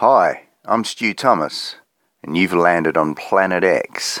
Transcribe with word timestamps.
Hi, 0.00 0.46
I'm 0.64 0.84
Stu 0.84 1.12
Thomas, 1.12 1.74
and 2.22 2.36
you've 2.36 2.52
landed 2.52 2.96
on 2.96 3.16
Planet 3.16 3.64
X 3.64 4.20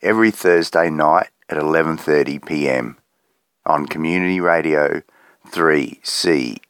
every 0.00 0.30
Thursday 0.30 0.88
night 0.88 1.30
at 1.48 1.58
11:30 1.58 2.46
p.m. 2.46 2.96
on 3.66 3.86
Community 3.86 4.38
Radio 4.38 5.02
3CR. 5.48 6.60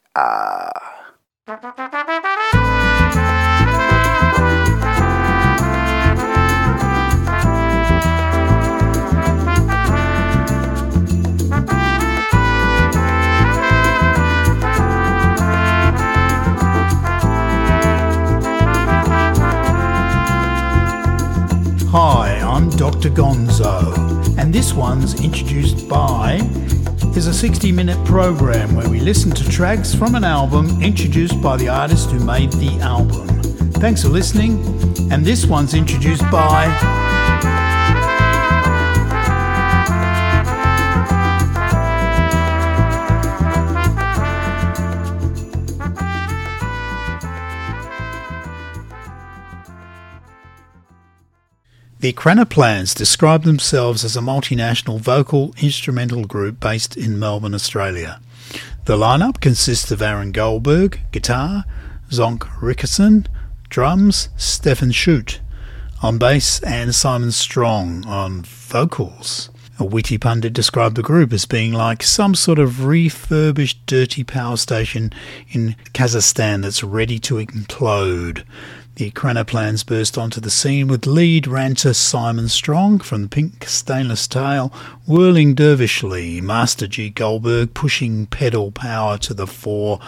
Dr. 23.01 23.15
Gonzo, 23.15 24.37
and 24.37 24.53
this 24.53 24.73
one's 24.73 25.23
introduced 25.23 25.89
by 25.89 26.35
is 27.15 27.25
a 27.25 27.33
60 27.33 27.71
minute 27.71 27.97
program 28.05 28.75
where 28.75 28.87
we 28.87 28.99
listen 28.99 29.31
to 29.31 29.49
tracks 29.49 29.95
from 29.95 30.13
an 30.13 30.23
album 30.23 30.79
introduced 30.83 31.41
by 31.41 31.57
the 31.57 31.67
artist 31.67 32.11
who 32.11 32.23
made 32.23 32.51
the 32.53 32.79
album. 32.81 33.27
Thanks 33.81 34.03
for 34.03 34.09
listening, 34.09 34.59
and 35.11 35.25
this 35.25 35.47
one's 35.47 35.73
introduced 35.73 36.29
by. 36.29 37.20
The 52.01 52.13
Plans 52.13 52.95
describe 52.95 53.43
themselves 53.43 54.03
as 54.03 54.17
a 54.17 54.21
multinational 54.21 54.99
vocal 54.99 55.53
instrumental 55.61 56.25
group 56.25 56.59
based 56.59 56.97
in 56.97 57.19
Melbourne, 57.19 57.53
Australia. 57.53 58.19
The 58.85 58.97
lineup 58.97 59.39
consists 59.39 59.91
of 59.91 60.01
Aaron 60.01 60.31
Goldberg, 60.31 60.99
guitar, 61.11 61.63
Sönke 62.09 62.47
Rickertsen, 62.59 63.27
drums, 63.69 64.29
Stefan 64.35 64.89
Schutt 64.89 65.41
on 66.01 66.17
bass, 66.17 66.59
and 66.63 66.95
Simon 66.95 67.31
Strong 67.31 68.07
on 68.07 68.41
vocals. 68.41 69.51
A 69.77 69.85
witty 69.85 70.17
pundit 70.17 70.53
described 70.53 70.95
the 70.95 71.03
group 71.03 71.31
as 71.31 71.45
being 71.45 71.71
like 71.71 72.01
some 72.01 72.33
sort 72.33 72.57
of 72.57 72.83
refurbished 72.83 73.85
dirty 73.85 74.23
power 74.23 74.57
station 74.57 75.13
in 75.51 75.75
Kazakhstan 75.93 76.63
that's 76.63 76.83
ready 76.83 77.19
to 77.19 77.35
implode. 77.35 78.43
The 79.01 79.09
Plans 79.47 79.83
burst 79.83 80.15
onto 80.15 80.39
the 80.39 80.51
scene 80.51 80.87
with 80.87 81.07
lead 81.07 81.47
ranter 81.47 81.91
Simon 81.91 82.47
Strong 82.47 82.99
from 82.99 83.23
the 83.23 83.29
Pink 83.29 83.67
Stainless 83.67 84.27
Tail 84.27 84.71
whirling 85.07 85.55
dervishly, 85.55 86.39
Master 86.39 86.85
G 86.85 87.09
Goldberg 87.09 87.73
pushing 87.73 88.27
pedal 88.27 88.71
power 88.71 89.17
to 89.17 89.33
the 89.33 89.47
fore, 89.47 89.99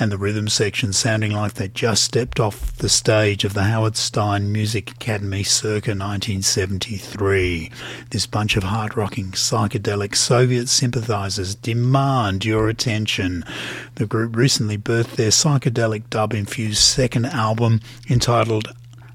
and 0.00 0.10
the 0.10 0.18
rhythm 0.18 0.48
section 0.48 0.92
sounding 0.92 1.30
like 1.30 1.54
they 1.54 1.68
just 1.68 2.02
stepped 2.02 2.40
off 2.40 2.76
the 2.78 2.88
stage 2.88 3.44
of 3.44 3.54
the 3.54 3.62
Howard 3.62 3.96
Stein 3.96 4.50
Music 4.50 4.90
Academy 4.90 5.44
circa 5.44 5.92
1973. 5.92 7.70
This 8.10 8.26
bunch 8.26 8.56
of 8.56 8.64
hard 8.64 8.96
rocking 8.96 9.30
psychedelic 9.30 10.16
Soviet 10.16 10.68
sympathizers 10.68 11.54
demand 11.54 12.44
your 12.44 12.68
attention. 12.68 13.44
The 13.94 14.06
group 14.06 14.34
recently 14.34 14.76
birthed 14.76 15.14
their 15.14 15.30
psychedelic 15.30 16.10
dub 16.10 16.34
infused 16.34 16.82
second 16.82 17.26
album 17.26 17.80
entitled 18.08 18.39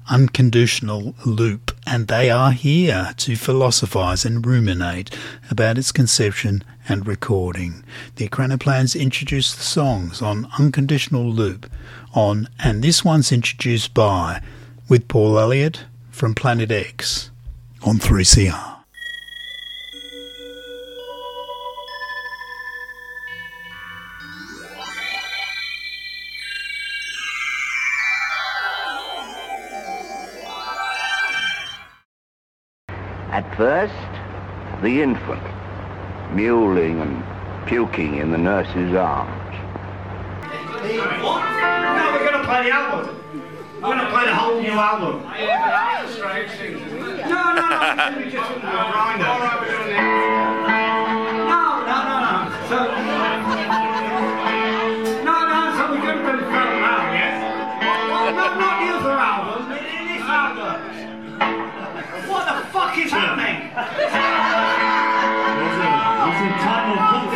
unconditional 0.08 1.14
loop, 1.24 1.76
and 1.86 2.08
they 2.08 2.30
are 2.30 2.52
here 2.52 3.12
to 3.16 3.36
philosophize 3.36 4.24
and 4.24 4.46
ruminate 4.46 5.10
about 5.50 5.78
its 5.78 5.92
conception 5.92 6.62
and 6.88 7.06
recording. 7.06 7.82
The 8.16 8.28
Plans 8.28 8.94
introduce 8.94 9.54
the 9.54 9.62
songs 9.62 10.22
on 10.22 10.48
unconditional 10.58 11.28
loop 11.28 11.70
on, 12.14 12.48
and 12.58 12.82
this 12.82 13.04
one's 13.04 13.32
introduced 13.32 13.94
by, 13.94 14.40
with 14.88 15.08
Paul 15.08 15.38
Elliott 15.38 15.84
from 16.10 16.34
Planet 16.34 16.70
X 16.70 17.30
on 17.82 17.98
3CR. 17.98 18.75
At 33.36 33.54
first, 33.54 33.92
the 34.80 35.02
infant, 35.02 35.42
mewling 36.32 37.02
and 37.02 37.22
puking 37.66 38.16
in 38.16 38.32
the 38.32 38.38
nurse's 38.38 38.94
arms. 38.94 39.54
What? 41.20 41.44
No, 41.44 42.12
we're 42.14 42.30
going 42.30 42.40
to 42.40 42.48
play 42.48 42.62
the 42.64 42.70
album. 42.70 43.14
We're 43.74 43.92
going 43.92 43.98
to 43.98 44.08
play 44.08 44.24
the 44.24 44.34
whole 44.34 44.58
new 44.58 44.70
album. 44.70 45.22
No, 47.28 47.52
no, 47.52 47.68
no, 47.68 48.14
we 48.16 48.30
just 48.30 48.52
grinder. 48.62 49.22
No, 49.22 50.25
the 62.96 63.02
fuck 63.02 63.06
is 63.06 63.12
happening? 63.12 63.70
That's 63.74 64.14
not 67.30 67.35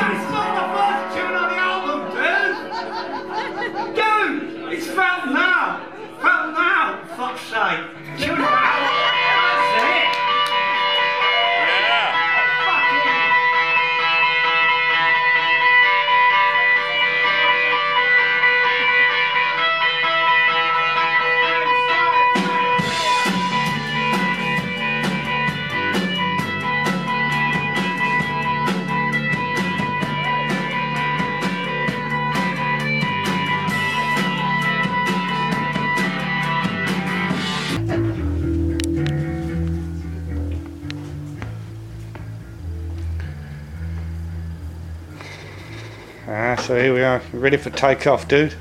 here 46.81 46.95
we 46.95 47.03
are, 47.03 47.21
ready 47.35 47.59
for 47.59 47.69
takeoff, 47.69 48.27
dude. 48.27 48.55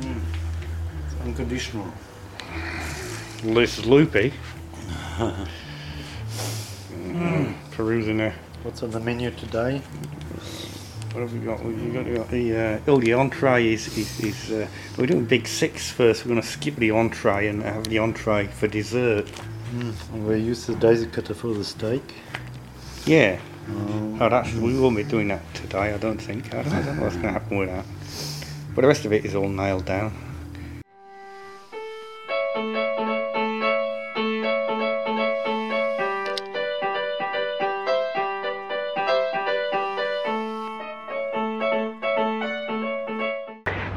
It's 0.00 1.20
unconditional. 1.22 1.90
This 3.42 3.78
is 3.78 3.86
loopy. 3.86 4.32
Mm, 7.14 7.54
Perusing 7.70 8.16
there. 8.16 8.34
What's 8.64 8.82
on 8.82 8.90
the 8.90 8.98
menu 8.98 9.30
today? 9.30 9.80
What 11.12 11.20
have 11.20 11.32
we 11.32 11.38
got? 11.38 11.64
We've 11.64 11.92
got, 11.92 12.06
we 12.06 12.14
got 12.14 12.28
the 12.28 12.56
uh, 12.56 12.80
oh 12.88 12.98
the 12.98 13.12
entree 13.12 13.72
is 13.72 13.96
is, 13.96 14.20
is 14.20 14.50
uh, 14.50 14.66
we're 14.98 15.06
doing 15.06 15.24
big 15.24 15.46
six 15.46 15.92
first. 15.92 16.24
We're 16.24 16.30
going 16.30 16.42
to 16.42 16.46
skip 16.46 16.74
the 16.74 16.90
entree 16.90 17.46
and 17.46 17.62
have 17.62 17.84
the 17.84 17.98
entree 18.00 18.48
for 18.48 18.66
dessert. 18.66 19.30
And 19.72 20.26
we 20.26 20.40
use 20.40 20.66
the 20.66 20.74
daisy 20.74 21.06
cutter 21.06 21.34
for 21.34 21.54
the 21.54 21.62
steak. 21.62 22.02
Yeah. 23.06 23.38
Oh, 23.66 24.28
that's 24.28 24.52
we 24.54 24.78
won't 24.78 24.96
be 24.96 25.04
doing 25.04 25.28
that 25.28 25.42
today. 25.54 25.94
I 25.94 25.96
don't 25.96 26.20
think. 26.20 26.54
I 26.54 26.62
don't, 26.62 26.72
I 26.72 26.82
don't 26.82 26.96
know 26.96 27.02
what's 27.04 27.16
going 27.16 27.28
to 27.28 27.32
happen 27.32 27.56
with 27.56 27.68
that. 27.68 27.84
But 28.74 28.82
the 28.82 28.88
rest 28.88 29.04
of 29.04 29.12
it 29.12 29.24
is 29.24 29.34
all 29.34 29.48
nailed 29.48 29.86
down. 29.86 30.12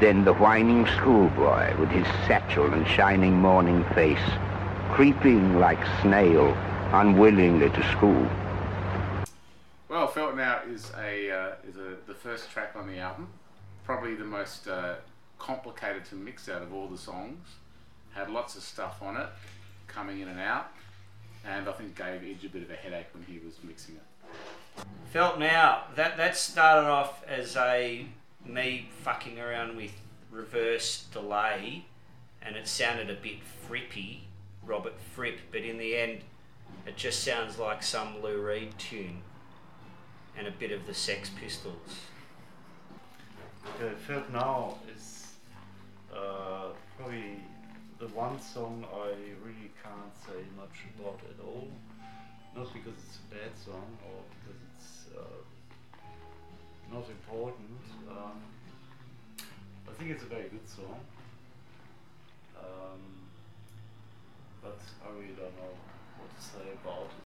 Then 0.00 0.24
the 0.24 0.32
whining 0.32 0.86
schoolboy 0.86 1.78
with 1.78 1.90
his 1.90 2.06
satchel 2.26 2.72
and 2.72 2.86
shining 2.86 3.34
morning 3.34 3.84
face, 3.94 4.18
creeping 4.92 5.58
like 5.58 5.84
snail, 6.00 6.56
unwillingly 6.92 7.68
to 7.70 7.90
school. 7.90 8.28
Well, 10.08 10.14
Felt 10.14 10.36
Now 10.36 10.62
is 10.66 10.90
a 10.96 11.30
uh, 11.30 11.50
is 11.68 11.76
a, 11.76 11.96
the 12.06 12.14
first 12.14 12.50
track 12.50 12.72
on 12.74 12.86
the 12.86 12.98
album, 12.98 13.28
probably 13.84 14.14
the 14.14 14.24
most 14.24 14.66
uh, 14.66 14.94
complicated 15.38 16.06
to 16.06 16.14
mix 16.14 16.48
out 16.48 16.62
of 16.62 16.72
all 16.72 16.88
the 16.88 16.96
songs. 16.96 17.46
Had 18.12 18.30
lots 18.30 18.56
of 18.56 18.62
stuff 18.62 19.02
on 19.02 19.18
it, 19.18 19.26
coming 19.86 20.20
in 20.20 20.28
and 20.28 20.40
out, 20.40 20.68
and 21.44 21.68
I 21.68 21.72
think 21.72 21.94
gave 21.94 22.22
Edge 22.24 22.42
a 22.42 22.48
bit 22.48 22.62
of 22.62 22.70
a 22.70 22.74
headache 22.74 23.08
when 23.12 23.22
he 23.24 23.38
was 23.44 23.56
mixing 23.62 23.96
it. 23.96 24.82
Felt 25.12 25.38
now 25.38 25.82
that 25.94 26.16
that 26.16 26.38
started 26.38 26.88
off 26.88 27.22
as 27.26 27.54
a 27.54 28.06
me 28.46 28.88
fucking 29.02 29.38
around 29.38 29.76
with 29.76 29.92
reverse 30.30 31.04
delay, 31.12 31.84
and 32.40 32.56
it 32.56 32.66
sounded 32.66 33.10
a 33.10 33.20
bit 33.20 33.40
frippy, 33.68 34.20
Robert 34.64 34.94
Fripp, 35.14 35.38
but 35.52 35.60
in 35.60 35.76
the 35.76 35.98
end, 35.98 36.20
it 36.86 36.96
just 36.96 37.22
sounds 37.22 37.58
like 37.58 37.82
some 37.82 38.22
Lou 38.22 38.40
Reed 38.40 38.78
tune, 38.78 39.20
and 40.38 40.46
a 40.46 40.52
bit 40.52 40.70
of 40.70 40.86
the 40.86 40.94
Sex 40.94 41.30
Pistols. 41.30 42.06
Okay, 43.74 43.92
Felt 44.06 44.30
Now 44.30 44.76
is 44.94 45.32
uh, 46.14 46.68
probably 46.96 47.42
the 47.98 48.06
one 48.08 48.40
song 48.40 48.84
I 48.94 49.08
really 49.44 49.72
can't 49.82 50.14
say 50.24 50.44
much 50.56 50.86
about 50.96 51.18
at 51.28 51.44
all. 51.44 51.68
Not 52.54 52.72
because 52.72 52.94
it's 53.04 53.18
a 53.18 53.34
bad 53.34 53.50
song 53.64 53.98
or 54.06 54.22
because 54.38 54.60
it's 54.76 55.06
uh, 55.18 56.04
not 56.92 57.08
important. 57.10 57.80
Um, 58.08 58.40
I 59.88 59.92
think 59.98 60.12
it's 60.12 60.22
a 60.22 60.26
very 60.26 60.48
good 60.48 60.68
song. 60.68 61.00
Um, 62.56 63.00
but 64.62 64.78
I 65.04 65.10
really 65.14 65.34
don't 65.34 65.56
know 65.56 65.74
what 66.18 66.30
to 66.36 66.42
say 66.42 66.72
about 66.82 67.06
it. 67.06 67.27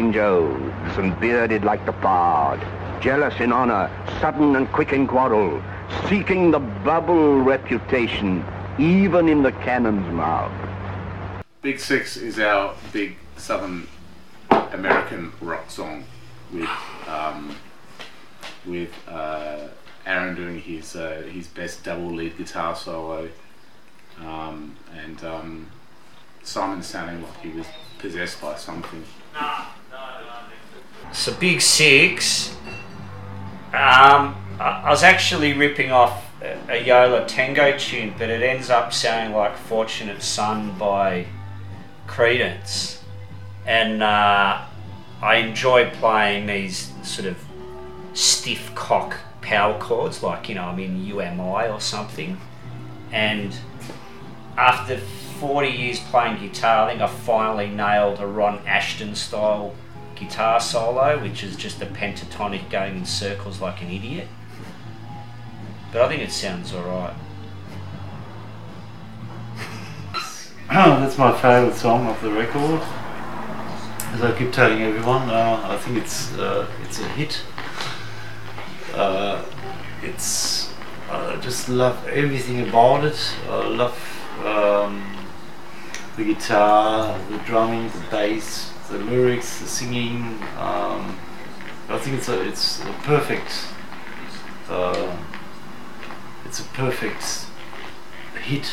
Strange 0.00 0.16
oaths 0.16 0.96
and 0.96 1.20
bearded 1.20 1.62
like 1.62 1.84
the 1.84 1.92
bard, 1.92 2.58
jealous 3.02 3.38
in 3.38 3.52
honor, 3.52 3.90
sudden 4.18 4.56
and 4.56 4.66
quick 4.72 4.94
in 4.94 5.06
quarrel, 5.06 5.62
seeking 6.08 6.50
the 6.50 6.58
bubble 6.58 7.38
reputation 7.42 8.42
even 8.78 9.28
in 9.28 9.42
the 9.42 9.52
cannon's 9.52 10.10
mouth. 10.14 10.50
Big 11.60 11.78
Six 11.78 12.16
is 12.16 12.38
our 12.38 12.74
big 12.94 13.14
Southern 13.36 13.86
American 14.72 15.32
rock 15.42 15.70
song 15.70 16.04
with 16.50 16.70
um, 17.06 17.54
with 18.64 18.90
uh, 19.06 19.68
Aaron 20.06 20.34
doing 20.34 20.62
his 20.62 20.96
uh, 20.96 21.22
his 21.30 21.46
best 21.46 21.84
double 21.84 22.10
lead 22.10 22.38
guitar 22.38 22.74
solo, 22.74 23.28
um, 24.20 24.74
and 24.96 25.22
um, 25.24 25.66
Simon 26.42 26.82
sounding 26.82 27.22
like 27.22 27.40
he 27.42 27.50
was 27.50 27.66
possessed 27.98 28.40
by 28.40 28.56
something. 28.56 29.04
So 31.12 31.34
Big 31.34 31.60
Six. 31.60 32.54
Um, 33.72 34.36
I, 34.58 34.88
was 34.88 35.02
actually 35.02 35.52
ripping 35.52 35.90
off 35.90 36.30
a, 36.42 36.58
a 36.68 36.84
Yo 36.84 37.08
La 37.08 37.24
Tengo 37.26 37.76
tune, 37.76 38.14
but 38.18 38.30
it 38.30 38.42
ends 38.42 38.70
up 38.70 38.92
sounding 38.92 39.34
like 39.34 39.56
"Fortunate 39.56 40.22
Son" 40.22 40.76
by 40.78 41.26
Creedence, 42.06 43.00
and 43.66 44.02
uh, 44.02 44.64
I 45.22 45.36
enjoy 45.36 45.90
playing 45.90 46.46
these 46.46 46.92
sort 47.02 47.26
of 47.26 47.38
stiff 48.14 48.74
cock 48.74 49.16
power 49.40 49.78
chords, 49.78 50.22
like 50.22 50.48
you 50.48 50.54
know 50.54 50.64
I'm 50.64 50.78
in 50.78 51.04
UMI 51.04 51.68
or 51.68 51.80
something, 51.80 52.40
and 53.12 53.54
after 54.56 54.98
40 55.40 55.68
years 55.68 56.00
playing 56.00 56.40
guitar, 56.40 56.86
I 56.86 56.90
think 56.90 57.02
I 57.02 57.06
finally 57.06 57.68
nailed 57.68 58.20
a 58.20 58.26
Ron 58.26 58.60
Ashton 58.66 59.14
style 59.14 59.74
guitar 60.20 60.60
solo, 60.60 61.20
which 61.20 61.42
is 61.42 61.56
just 61.56 61.80
a 61.80 61.86
pentatonic 61.86 62.70
going 62.70 62.98
in 62.98 63.04
circles 63.04 63.60
like 63.60 63.80
an 63.82 63.90
idiot. 63.90 64.28
But 65.92 66.02
I 66.02 66.08
think 66.08 66.22
it 66.22 66.30
sounds 66.30 66.72
alright. 66.72 67.14
Oh, 70.72 71.00
That's 71.00 71.18
my 71.18 71.32
favourite 71.32 71.74
song 71.74 72.06
of 72.06 72.20
the 72.22 72.30
record. 72.30 72.80
As 74.12 74.22
I 74.22 74.36
keep 74.38 74.52
telling 74.52 74.82
everyone, 74.82 75.28
uh, 75.28 75.60
I 75.64 75.76
think 75.78 75.98
it's 75.98 76.32
uh, 76.34 76.70
it's 76.84 77.00
a 77.00 77.08
hit. 77.08 77.42
Uh, 78.94 79.44
it's 80.02 80.72
I 81.10 81.36
just 81.40 81.68
love 81.68 82.06
everything 82.06 82.68
about 82.68 83.04
it. 83.04 83.18
I 83.48 83.66
love 83.66 83.98
um, 84.44 85.02
the 86.16 86.24
guitar, 86.24 87.18
the 87.30 87.38
drumming, 87.38 87.88
the 87.88 88.04
bass, 88.10 88.72
the 88.90 88.98
lyrics, 88.98 89.60
the 89.60 89.66
singing. 89.66 90.22
Um, 90.58 91.16
I 91.88 91.98
think 91.98 92.18
it's 92.18 92.28
a 92.28 92.46
it's 92.46 92.80
a 92.80 92.92
perfect. 93.04 93.66
Uh, 94.68 95.16
it's 96.44 96.60
a 96.60 96.64
perfect 96.64 97.46
hit, 98.42 98.70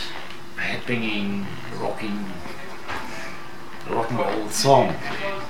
headbanging, 0.56 1.46
rocking, 1.80 2.26
rock 3.90 4.10
and 4.10 4.20
roll 4.20 4.50
song. 4.50 4.96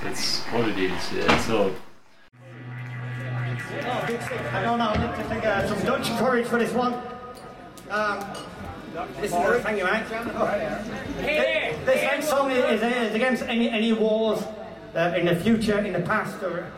That's 0.03 0.39
what 0.45 0.67
it 0.67 0.77
is. 0.77 1.13
Yeah. 1.13 1.37
So. 1.39 1.73
I 3.79 4.61
don't 4.63 4.79
know, 4.79 4.89
I 4.89 4.97
need 4.97 5.23
to 5.23 5.29
take 5.29 5.45
uh, 5.45 5.67
some 5.67 5.85
Dutch 5.85 6.07
courage 6.17 6.47
for 6.47 6.57
this 6.57 6.71
one. 6.73 6.93
Um, 7.89 8.19
this 9.19 9.31
is 9.31 9.31
the 9.31 9.59
thank 9.61 9.77
you, 9.77 9.85
mate. 9.85 10.07
This, 11.19 11.85
this 11.85 12.01
next 12.01 12.29
song 12.29 12.51
is, 12.51 12.81
is 12.81 13.15
against 13.15 13.43
any, 13.43 13.69
any 13.69 13.93
wars 13.93 14.43
uh, 14.97 15.13
in 15.15 15.25
the 15.27 15.35
future, 15.35 15.77
in 15.79 15.93
the 15.93 15.99
past, 15.99 16.41
or 16.41 16.69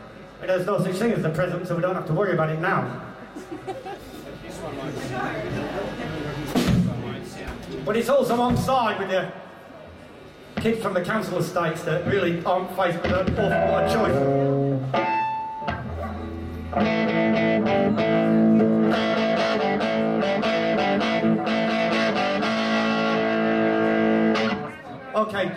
there's 0.42 0.66
no 0.66 0.78
such 0.84 0.96
thing 0.98 1.14
as 1.14 1.24
the 1.24 1.30
present, 1.30 1.66
so 1.68 1.76
we 1.76 1.82
don't 1.82 1.96
have 1.96 2.06
to 2.08 2.14
worry 2.14 2.34
about 2.34 2.50
it 2.50 2.60
now. 2.60 3.02
But 7.86 7.96
it's 7.96 8.10
also 8.10 8.36
alongside 8.36 9.00
with 9.00 9.10
the 9.10 9.32
kids 10.62 10.82
from 10.82 10.94
the 10.94 11.02
council 11.02 11.38
estates 11.38 11.84
that 11.84 12.06
really 12.08 12.44
aren't 12.44 12.76
faced 12.76 13.02
with 13.02 13.12
an 13.12 13.14
awful 13.14 13.50
lot 13.72 13.84
of 13.86 13.94
choice. 13.94 14.16
Okay. 25.16 25.56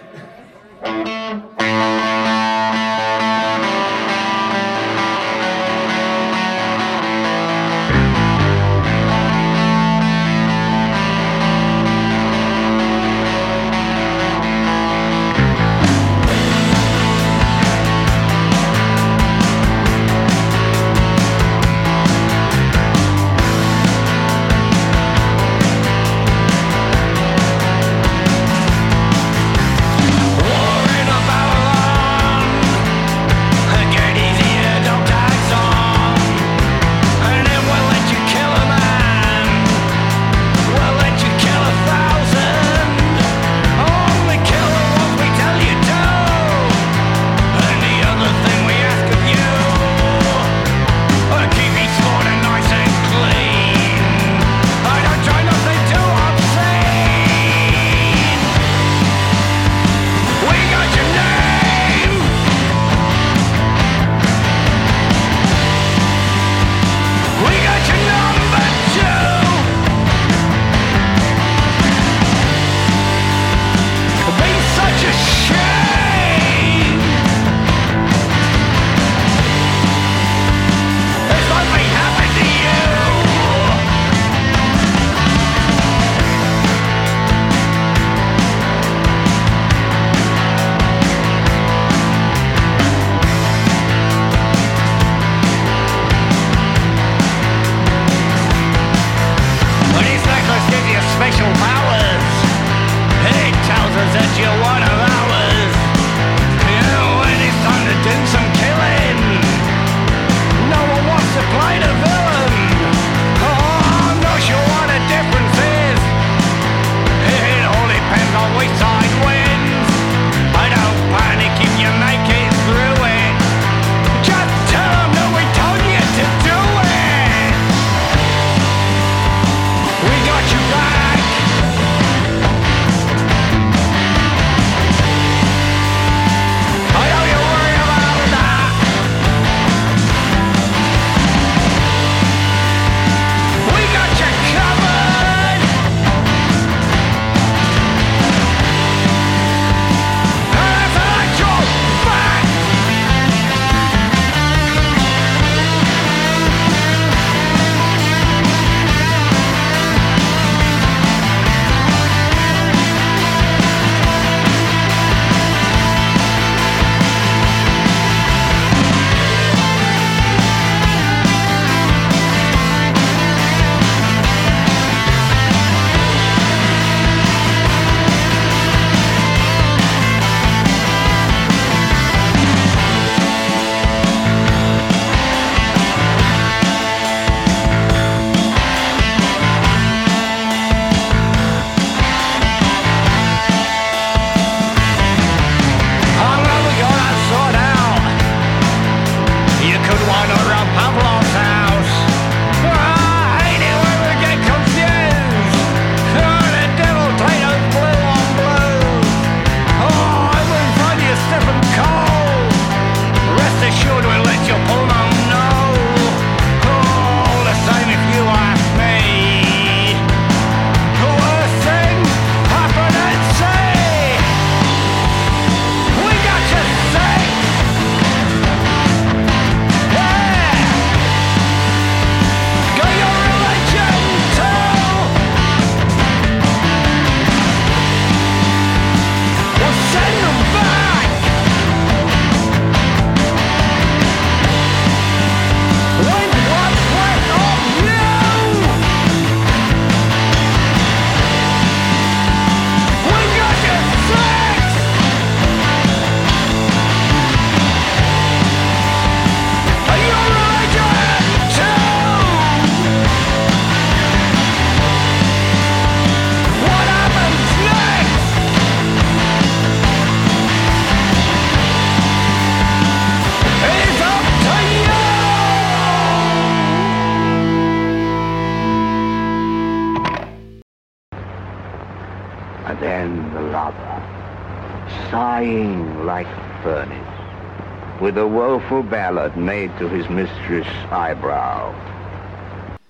With 288.12 288.22
a 288.22 288.28
woeful 288.28 288.82
ballad 288.82 289.38
made 289.38 289.70
to 289.78 289.88
his 289.88 290.06
mistress' 290.10 290.66
eyebrow. 290.90 291.74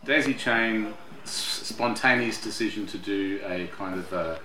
Daisy 0.05 0.35
Chain, 0.35 0.95
spontaneous 1.25 2.43
decision 2.43 2.89
to 2.89 2.99
do 2.99 3.41
a 3.47 3.69
kind 3.69 4.01
of 4.01 4.13
a, 4.13 4.41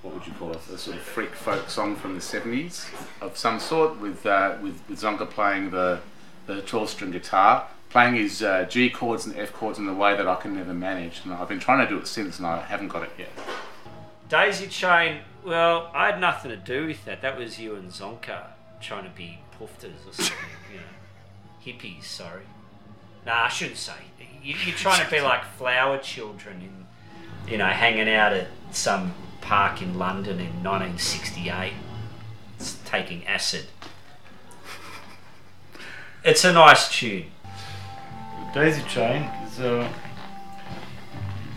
what 0.00 0.14
would 0.14 0.26
you 0.26 0.32
call 0.32 0.50
it, 0.52 0.60
a 0.72 0.78
sort 0.78 0.96
of 0.96 1.02
freak 1.02 1.34
folk 1.34 1.68
song 1.68 1.94
from 1.94 2.14
the 2.14 2.20
70s 2.20 2.88
of 3.20 3.36
some 3.36 3.60
sort, 3.60 4.00
with 4.00 4.24
uh, 4.24 4.56
with, 4.62 4.80
with 4.88 4.98
Zonka 4.98 5.28
playing 5.28 5.70
the 5.72 6.00
the 6.46 6.62
12 6.62 6.88
string 6.88 7.10
guitar, 7.10 7.66
playing 7.90 8.14
his 8.14 8.42
uh, 8.42 8.64
G 8.64 8.88
chords 8.88 9.26
and 9.26 9.36
F 9.36 9.52
chords 9.52 9.78
in 9.78 9.84
the 9.84 9.92
way 9.92 10.16
that 10.16 10.26
I 10.26 10.36
can 10.36 10.54
never 10.54 10.72
manage. 10.72 11.20
And 11.22 11.34
I've 11.34 11.50
been 11.50 11.60
trying 11.60 11.86
to 11.86 11.94
do 11.94 12.00
it 12.00 12.06
since, 12.06 12.38
and 12.38 12.46
I 12.46 12.62
haven't 12.62 12.88
got 12.88 13.02
it 13.02 13.10
yet. 13.18 13.28
Daisy 14.30 14.68
Chain, 14.68 15.18
well, 15.44 15.90
I 15.92 16.06
had 16.06 16.18
nothing 16.18 16.50
to 16.50 16.56
do 16.56 16.86
with 16.86 17.04
that. 17.04 17.20
That 17.20 17.36
was 17.36 17.58
you 17.58 17.74
and 17.74 17.90
Zonka 17.90 18.46
trying 18.80 19.04
to 19.04 19.10
be 19.10 19.38
or 19.62 20.12
something, 20.12 20.36
you 20.72 20.78
know. 20.78 20.84
Hippies, 21.78 22.04
sorry. 22.04 22.42
Nah, 23.26 23.44
I 23.44 23.48
shouldn't 23.48 23.76
say. 23.78 23.92
You, 24.42 24.54
you're 24.66 24.74
trying 24.76 25.04
to 25.04 25.10
be 25.10 25.20
like 25.20 25.44
flower 25.56 25.98
children 25.98 26.60
in, 26.60 27.50
you 27.52 27.58
know, 27.58 27.66
hanging 27.66 28.08
out 28.08 28.32
at 28.32 28.48
some 28.72 29.14
park 29.40 29.80
in 29.82 29.98
London 29.98 30.40
in 30.40 30.62
1968, 30.64 31.72
s- 32.58 32.78
taking 32.84 33.26
acid. 33.26 33.66
It's 36.24 36.44
a 36.44 36.52
nice 36.52 36.88
tune. 36.90 37.26
Daisy 38.54 38.82
Chain 38.88 39.22
is 39.46 39.60
a, 39.60 39.88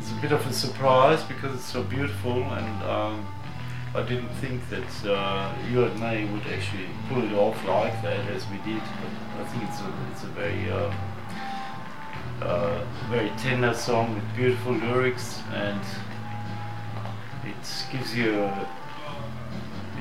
is 0.01 0.11
a 0.11 0.15
bit 0.21 0.31
of 0.31 0.45
a 0.47 0.53
surprise 0.53 1.23
because 1.23 1.53
it's 1.55 1.65
so 1.71 1.83
beautiful 1.83 2.31
and 2.43 2.83
um, 2.83 3.27
I 3.95 4.03
didn't 4.03 4.34
think 4.41 4.62
that 4.69 5.10
uh, 5.10 5.55
you 5.71 5.86
and 5.86 5.95
me 6.01 6.25
would 6.34 6.45
actually 6.47 6.89
pull 7.08 7.23
it 7.23 7.31
off 7.31 7.55
like 7.65 8.01
that 8.01 8.29
as 8.29 8.45
we 8.49 8.58
did. 8.58 8.81
But 8.81 9.41
I 9.41 9.45
think 9.45 9.63
it's 9.69 9.79
a, 9.79 9.93
it's 10.12 10.23
a 10.23 10.27
very 10.27 10.69
uh, 10.69 10.93
uh, 12.41 12.86
very 13.10 13.29
tender 13.38 13.73
song 13.73 14.13
with 14.13 14.36
beautiful 14.36 14.73
lyrics 14.73 15.39
and 15.53 15.79
it 17.45 17.86
gives 17.89 18.13
you 18.13 18.41
a, 18.41 18.69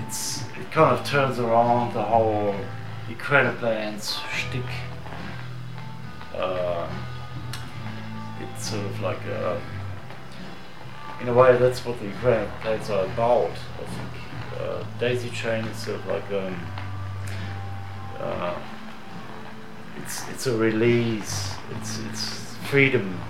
it's 0.04 0.42
it 0.42 0.72
kind 0.72 0.98
of 0.98 1.06
turns 1.06 1.38
around 1.38 1.94
the 1.94 2.02
whole 2.02 2.52
Ekranoplans 3.08 4.18
shtick. 4.32 4.64
Uh, 6.34 6.90
it's 8.40 8.70
sort 8.70 8.84
of 8.86 9.00
like 9.00 9.24
a, 9.26 9.60
in 11.20 11.28
a 11.28 11.32
way 11.32 11.56
that's 11.56 11.84
what 11.84 11.98
the 12.00 12.06
Ekranoplans 12.06 12.90
are 12.90 13.04
about. 13.06 13.50
I 13.50 13.84
think 13.86 14.60
uh, 14.60 14.84
Daisy 14.98 15.30
Chain 15.30 15.64
is 15.64 15.76
sort 15.76 15.96
of 16.00 16.06
like 16.06 16.30
um, 16.32 16.66
uh, 18.18 18.54
it's 19.98 20.28
it's 20.28 20.46
a 20.46 20.56
release. 20.56 21.54
It's 21.78 21.98
it's 22.10 22.54
freedom 22.68 23.20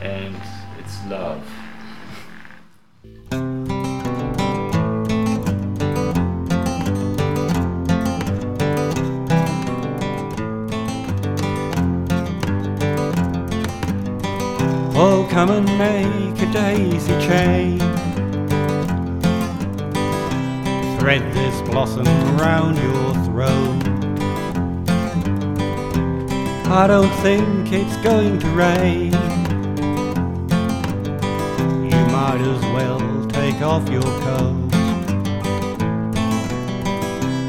and 0.00 0.36
it's 0.78 1.04
love. 1.06 1.42
Oh, 15.02 15.26
come 15.30 15.48
and 15.48 15.64
make 15.78 16.42
a 16.42 16.52
daisy 16.52 17.18
chain. 17.26 17.78
Thread 20.98 21.22
this 21.32 21.62
blossom 21.62 22.04
round 22.36 22.76
your 22.76 23.14
throat. 23.24 23.80
I 26.68 26.86
don't 26.86 27.10
think 27.22 27.72
it's 27.72 27.96
going 28.04 28.40
to 28.40 28.48
rain. 28.48 29.12
You 31.90 32.06
might 32.12 32.42
as 32.42 32.62
well 32.74 33.26
take 33.28 33.62
off 33.62 33.88
your 33.88 34.02
coat. 34.02 34.68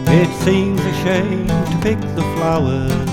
It 0.08 0.30
seems 0.46 0.80
a 0.80 0.94
shame 1.04 1.48
to 1.48 1.80
pick 1.82 2.00
the 2.16 2.24
flowers 2.38 3.11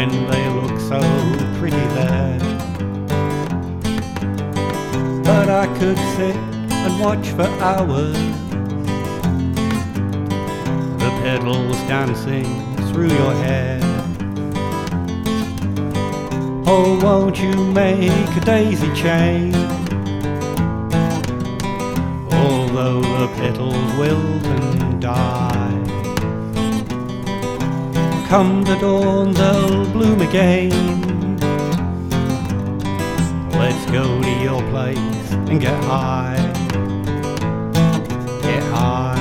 when 0.00 0.30
they 0.30 0.48
look 0.48 0.80
so 0.80 0.98
pretty 1.58 1.84
there. 1.94 2.38
But 5.22 5.50
I 5.50 5.66
could 5.78 5.98
sit 6.16 6.36
and 6.84 7.00
watch 7.00 7.28
for 7.36 7.48
hours. 7.60 8.16
The 11.02 11.10
petals 11.22 11.76
dancing 11.86 12.48
through 12.88 13.12
your 13.12 13.34
hair. 13.44 13.78
Oh, 16.66 16.98
won't 17.02 17.38
you 17.38 17.54
make 17.54 18.36
a 18.36 18.40
daisy 18.40 18.90
chain? 18.94 19.54
Although 22.32 23.02
the 23.02 23.28
petals 23.36 23.98
wilt 23.98 24.46
and 24.46 25.02
die. 25.02 25.49
Come 28.30 28.62
the 28.62 28.76
dawn, 28.76 29.32
they'll 29.32 29.90
bloom 29.90 30.20
again. 30.20 30.70
Let's 33.50 33.90
go 33.90 34.22
to 34.22 34.30
your 34.40 34.62
place 34.70 35.32
and 35.32 35.60
get 35.60 35.74
high. 35.82 36.36
Get 38.42 38.62
high. 38.72 39.16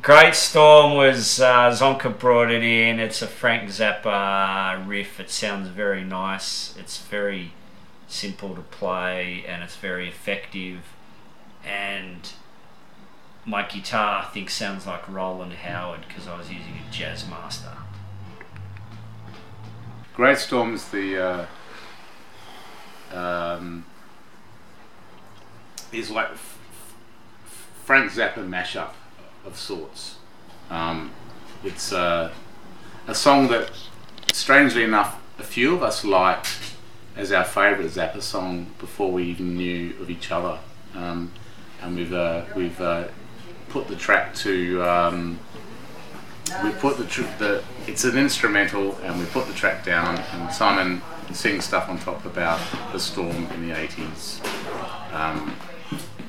Great 0.00 0.34
Storm 0.34 0.94
was 0.94 1.42
uh, 1.42 1.72
Zonka 1.72 2.18
brought 2.18 2.50
it 2.50 2.62
in. 2.62 3.00
It's 3.00 3.20
a 3.20 3.26
Frank 3.26 3.68
Zappa 3.68 4.82
riff. 4.88 5.20
It 5.20 5.28
sounds 5.28 5.68
very 5.68 6.04
nice. 6.04 6.74
It's 6.78 6.96
very 7.02 7.52
simple 8.08 8.54
to 8.54 8.62
play 8.62 9.44
and 9.46 9.62
it's 9.62 9.76
very 9.76 10.08
effective. 10.08 10.80
And 11.64 12.32
my 13.44 13.62
guitar, 13.62 14.24
I 14.24 14.26
think, 14.26 14.50
sounds 14.50 14.86
like 14.86 15.08
Rowland 15.08 15.52
Howard 15.54 16.04
because 16.06 16.26
I 16.26 16.36
was 16.36 16.50
using 16.50 16.74
a 16.74 16.92
Jazz 16.92 17.28
Master. 17.28 17.72
Great 20.14 20.38
Storm's 20.38 20.82
is 20.82 20.88
the 20.90 21.22
uh, 21.22 21.46
um, 23.12 23.84
is 25.92 26.10
like 26.10 26.30
f- 26.30 26.58
f- 27.44 27.68
Frank 27.84 28.10
Zappa 28.12 28.46
mashup 28.48 28.92
of 29.44 29.56
sorts. 29.56 30.16
Um, 30.70 31.12
it's 31.62 31.92
uh, 31.92 32.32
a 33.06 33.14
song 33.14 33.48
that, 33.48 33.70
strangely 34.32 34.84
enough, 34.84 35.20
a 35.38 35.42
few 35.42 35.74
of 35.74 35.82
us 35.82 36.04
liked 36.04 36.75
as 37.16 37.32
our 37.32 37.44
favourite 37.44 37.90
Zappa 37.90 38.20
song 38.20 38.66
before 38.78 39.10
we 39.10 39.24
even 39.24 39.56
knew 39.56 39.94
of 40.00 40.10
each 40.10 40.30
other, 40.30 40.58
um, 40.94 41.32
and 41.82 41.96
we've 41.96 42.12
uh, 42.12 42.44
we've 42.54 42.80
uh, 42.80 43.08
put 43.68 43.88
the 43.88 43.96
track 43.96 44.34
to. 44.36 44.82
Um, 44.82 45.38
we 46.62 46.70
put 46.70 46.96
the, 46.96 47.04
tr- 47.04 47.22
the 47.38 47.64
it's 47.88 48.04
an 48.04 48.16
instrumental 48.16 48.96
and 48.98 49.18
we 49.18 49.26
put 49.26 49.48
the 49.48 49.52
track 49.52 49.84
down 49.84 50.16
and 50.16 50.52
Simon 50.52 51.02
sings 51.32 51.64
stuff 51.64 51.88
on 51.88 51.98
top 51.98 52.24
about 52.24 52.60
the 52.92 53.00
storm 53.00 53.46
in 53.50 53.68
the 53.68 53.74
80s 53.74 54.40
um, 55.12 55.56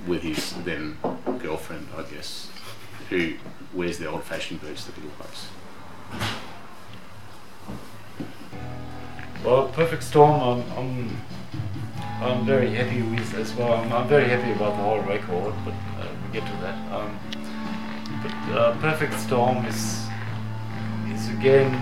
with 0.07 0.23
his 0.23 0.53
then 0.63 0.97
girlfriend 1.37 1.87
I 1.95 2.01
guess 2.11 2.49
who 3.09 3.35
wears 3.75 3.99
the 3.99 4.07
old 4.07 4.23
fashioned 4.23 4.59
boots 4.59 4.85
that 4.85 4.95
little 4.97 5.11
close 5.11 5.49
Well, 9.43 9.69
Perfect 9.69 10.03
Storm, 10.03 10.41
I'm, 10.41 10.71
I'm, 10.77 11.17
I'm 12.21 12.45
very 12.45 12.73
happy 12.73 13.01
with 13.01 13.33
as 13.35 13.53
well. 13.53 13.73
I'm, 13.73 13.91
I'm 13.93 14.07
very 14.07 14.27
happy 14.27 14.51
about 14.51 14.75
the 14.75 14.83
whole 14.83 14.99
record, 15.01 15.53
but 15.63 15.73
uh, 15.73 16.07
we 16.25 16.33
get 16.39 16.45
to 16.45 16.53
that. 16.61 16.91
Um, 16.91 17.19
but 18.23 18.31
uh, 18.57 18.77
Perfect 18.79 19.13
Storm 19.13 19.65
is, 19.65 20.05
is 21.09 21.29
again 21.29 21.73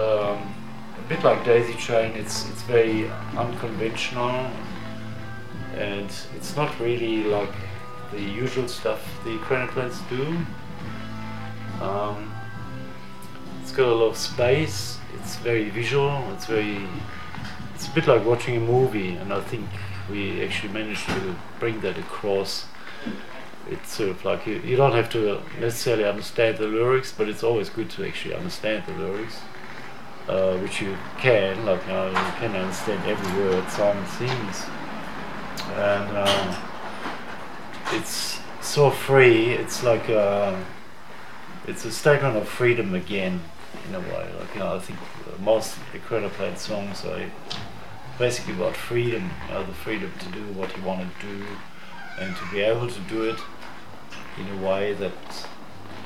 um, 0.00 0.54
a 0.98 1.04
bit 1.08 1.22
like 1.22 1.44
Daisy 1.44 1.74
Chain. 1.74 2.12
It's 2.12 2.48
it's 2.48 2.62
very 2.62 3.08
unconventional, 3.36 4.50
and 5.76 6.10
it's 6.34 6.56
not 6.56 6.78
really 6.80 7.24
like 7.24 7.54
the 8.10 8.20
usual 8.20 8.68
stuff 8.68 9.00
the 9.24 9.36
Chronicles 9.38 10.00
do. 10.08 10.26
Um, 11.80 12.32
it's 13.62 13.72
got 13.72 13.88
a 13.88 13.94
lot 13.94 14.08
of 14.08 14.16
space. 14.16 14.98
It's 15.22 15.36
very 15.36 15.70
visual. 15.70 16.24
It's 16.34 16.46
very. 16.46 16.86
It's 17.74 17.88
a 17.88 17.90
bit 17.90 18.06
like 18.06 18.24
watching 18.24 18.56
a 18.56 18.60
movie, 18.60 19.16
and 19.16 19.32
I 19.32 19.40
think 19.40 19.68
we 20.10 20.42
actually 20.42 20.72
managed 20.72 21.06
to 21.06 21.36
bring 21.58 21.80
that 21.80 21.98
across. 21.98 22.66
it's 23.70 23.92
sort 23.92 24.10
of 24.10 24.24
like 24.24 24.46
you, 24.46 24.60
you 24.64 24.76
don't 24.76 24.92
have 24.92 25.08
to 25.10 25.40
necessarily 25.60 26.04
understand 26.04 26.58
the 26.58 26.66
lyrics, 26.66 27.12
but 27.16 27.28
it's 27.28 27.42
always 27.42 27.68
good 27.68 27.88
to 27.90 28.06
actually 28.06 28.34
understand 28.34 28.84
the 28.86 28.92
lyrics, 28.94 29.40
uh, 30.28 30.56
which 30.58 30.80
you 30.80 30.96
can, 31.18 31.64
like 31.64 31.82
you, 31.86 31.92
know, 31.92 32.08
you 32.08 32.32
can 32.40 32.56
understand 32.56 33.08
every 33.08 33.44
word 33.44 33.68
Simon 33.70 34.06
sings, 34.06 34.66
and 35.74 36.16
um, 36.16 36.56
it's 37.92 38.40
so 38.60 38.90
free. 38.90 39.52
It's 39.52 39.82
like 39.84 40.08
a, 40.08 40.64
it's 41.66 41.84
a 41.84 41.92
statement 41.92 42.36
of 42.36 42.48
freedom 42.48 42.94
again, 42.94 43.40
in 43.88 43.94
a 43.94 44.00
way. 44.00 44.30
Like 44.38 44.54
you 44.54 44.60
know, 44.60 44.76
I 44.76 44.78
think 44.78 44.98
most 45.40 45.76
Ekranoplan 45.92 46.56
songs 46.56 47.04
are 47.04 47.30
basically 48.18 48.54
about 48.54 48.76
freedom, 48.76 49.30
you 49.48 49.54
know, 49.54 49.64
the 49.64 49.72
freedom 49.72 50.12
to 50.18 50.28
do 50.30 50.44
what 50.52 50.76
you 50.76 50.82
want 50.82 51.00
to 51.20 51.26
do 51.26 51.44
and 52.20 52.36
to 52.36 52.42
be 52.50 52.60
able 52.60 52.88
to 52.88 53.00
do 53.00 53.30
it 53.30 53.38
in 54.38 54.48
a 54.58 54.66
way 54.66 54.92
that 54.94 55.12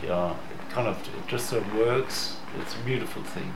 yeah 0.03 0.33
it 0.33 0.71
kind 0.71 0.89
of 0.89 0.97
it 1.01 1.27
just 1.29 1.49
sort 1.51 1.63
of 1.63 1.75
works. 1.75 2.37
It's 2.61 2.75
a 2.75 2.79
beautiful 2.79 3.23
thing. 3.23 3.55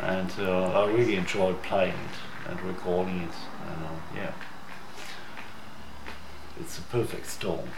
And 0.00 0.32
uh, 0.38 0.82
I 0.82 0.90
really 0.90 1.16
enjoyed 1.16 1.62
playing 1.62 1.94
it 1.94 2.50
and 2.50 2.60
recording 2.62 3.20
it 3.20 3.34
and 3.68 3.84
uh, 3.86 3.90
yeah. 4.16 4.32
It's 6.60 6.78
a 6.78 6.82
perfect 6.82 7.26
storm 7.26 7.68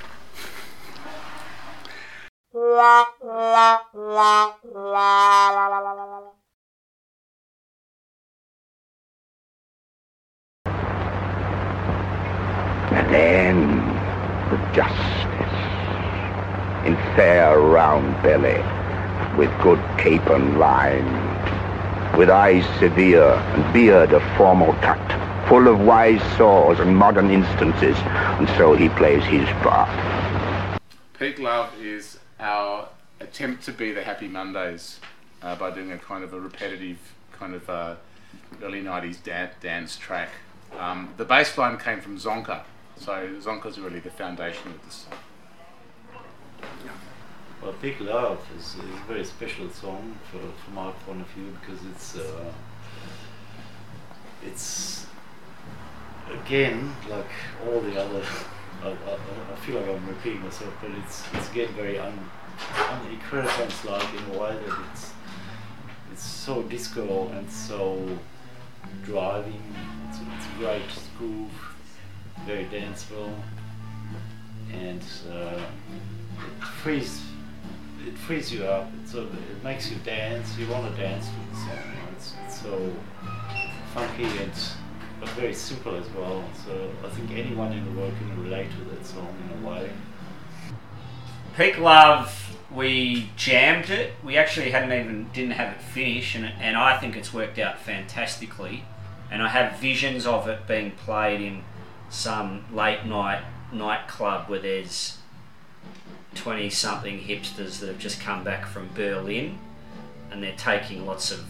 And 2.54 2.62
then 13.12 13.58
the 14.50 14.56
justice 14.72 14.94
in 16.86 16.94
fair 17.16 17.58
round 17.58 18.22
belly, 18.22 18.62
with 19.36 19.50
good 19.60 19.80
cape 19.98 20.26
and 20.26 20.60
line, 20.60 21.04
with 22.16 22.30
eyes 22.30 22.64
severe 22.78 23.32
and 23.32 23.74
beard 23.74 24.12
of 24.12 24.22
formal 24.36 24.74
cut, 24.74 25.48
full 25.48 25.66
of 25.66 25.80
wise 25.80 26.22
saws 26.36 26.78
and 26.78 26.96
modern 26.96 27.32
instances, 27.32 27.96
and 27.98 28.48
so 28.50 28.74
he 28.76 28.88
plays 28.90 29.24
his 29.24 29.48
part. 29.64 29.90
Peak 31.18 31.40
Love 31.40 31.72
is 31.80 32.13
our 32.40 32.88
attempt 33.20 33.64
to 33.64 33.72
be 33.72 33.92
the 33.92 34.02
Happy 34.02 34.28
Mondays 34.28 35.00
uh, 35.42 35.56
by 35.56 35.70
doing 35.70 35.92
a 35.92 35.98
kind 35.98 36.24
of 36.24 36.32
a 36.32 36.40
repetitive 36.40 36.98
kind 37.32 37.54
of 37.54 37.68
uh, 37.68 37.94
early 38.62 38.82
90s 38.82 39.22
dan- 39.22 39.50
dance 39.60 39.96
track. 39.96 40.30
Um, 40.78 41.14
the 41.16 41.24
bass 41.24 41.56
line 41.56 41.78
came 41.78 42.00
from 42.00 42.18
Zonka, 42.18 42.62
so 42.96 43.28
Zonka's 43.40 43.78
really 43.78 44.00
the 44.00 44.10
foundation 44.10 44.72
of 44.72 44.84
this 44.84 45.06
song. 45.08 45.18
Well, 47.62 47.74
Big 47.80 47.98
Love 48.00 48.46
is, 48.58 48.74
is 48.74 48.78
a 48.78 49.04
very 49.08 49.24
special 49.24 49.70
song 49.70 50.18
for, 50.30 50.38
from 50.38 50.74
my 50.74 50.90
point 51.06 51.22
of 51.22 51.26
view 51.28 51.56
because 51.60 51.80
it's 51.90 52.16
uh, 52.16 52.52
it's 54.44 55.06
again 56.30 56.94
like 57.08 57.30
all 57.66 57.80
the 57.80 57.98
other. 57.98 58.22
I, 58.84 58.90
I, 58.90 59.52
I 59.52 59.56
feel 59.56 59.80
like 59.80 59.88
I'm 59.88 60.06
repeating 60.06 60.42
myself, 60.42 60.74
but 60.80 60.90
it's 61.02 61.24
it's 61.32 61.50
again 61.50 61.72
very 61.74 61.98
un, 61.98 62.18
un 62.90 63.06
incredible 63.10 63.90
like 63.90 64.14
in 64.14 64.34
a 64.34 64.38
way 64.38 64.54
that 64.54 64.78
it's 64.92 65.12
it's 66.12 66.22
so 66.22 66.62
disco 66.62 67.28
and 67.28 67.50
so 67.50 67.98
driving. 69.04 69.62
It's, 70.08 70.18
it's 70.18 70.46
great 70.58 70.82
groove, 71.18 71.50
very 72.46 72.66
danceable, 72.66 73.34
and 74.72 75.02
uh, 75.32 75.60
it 76.58 76.64
frees 76.82 77.22
it 78.06 78.18
frees 78.18 78.52
you 78.52 78.64
up. 78.64 78.90
It 79.02 79.08
sort 79.08 79.24
of, 79.24 79.34
it 79.50 79.64
makes 79.64 79.90
you 79.90 79.96
dance. 80.04 80.56
You 80.58 80.68
want 80.68 80.94
to 80.94 81.00
dance 81.00 81.26
to 81.26 81.32
the 81.50 81.56
song. 81.56 81.78
It's, 82.14 82.34
it's 82.44 82.60
so 82.60 82.92
funky 83.94 84.24
and 84.24 84.52
but 85.24 85.34
very 85.34 85.54
simple 85.54 85.94
as 85.94 86.08
well. 86.10 86.44
So 86.64 86.90
I 87.04 87.08
think 87.08 87.30
anyone 87.32 87.72
in 87.72 87.84
the 87.84 88.00
world 88.00 88.12
can 88.18 88.42
relate 88.42 88.70
to 88.70 88.84
that 88.94 89.04
song 89.06 89.34
in 89.50 89.64
a 89.64 89.68
way. 89.68 89.90
Peak 91.56 91.78
Love, 91.78 92.56
we 92.70 93.30
jammed 93.36 93.90
it. 93.90 94.12
We 94.22 94.36
actually 94.36 94.70
hadn't 94.70 94.92
even 94.92 95.30
didn't 95.32 95.52
have 95.52 95.74
it 95.74 95.80
finished, 95.80 96.34
and, 96.36 96.46
and 96.60 96.76
I 96.76 96.98
think 96.98 97.16
it's 97.16 97.32
worked 97.32 97.58
out 97.58 97.78
fantastically. 97.78 98.84
And 99.30 99.42
I 99.42 99.48
have 99.48 99.78
visions 99.78 100.26
of 100.26 100.46
it 100.48 100.66
being 100.66 100.92
played 100.92 101.40
in 101.40 101.64
some 102.10 102.64
late 102.72 103.04
night 103.04 103.42
nightclub 103.72 104.48
where 104.48 104.60
there's 104.60 105.18
twenty 106.34 106.70
something 106.70 107.20
hipsters 107.20 107.80
that 107.80 107.86
have 107.86 107.98
just 107.98 108.20
come 108.20 108.44
back 108.44 108.66
from 108.66 108.90
Berlin, 108.94 109.58
and 110.30 110.42
they're 110.42 110.56
taking 110.56 111.06
lots 111.06 111.30
of 111.32 111.44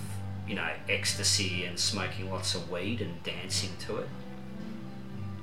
you 0.46 0.54
know 0.54 0.68
ecstasy 0.88 1.64
and 1.64 1.78
smoking 1.78 2.30
lots 2.30 2.54
of 2.54 2.70
weed 2.70 3.00
and 3.00 3.22
dancing 3.22 3.70
to 3.80 3.98
it. 3.98 4.09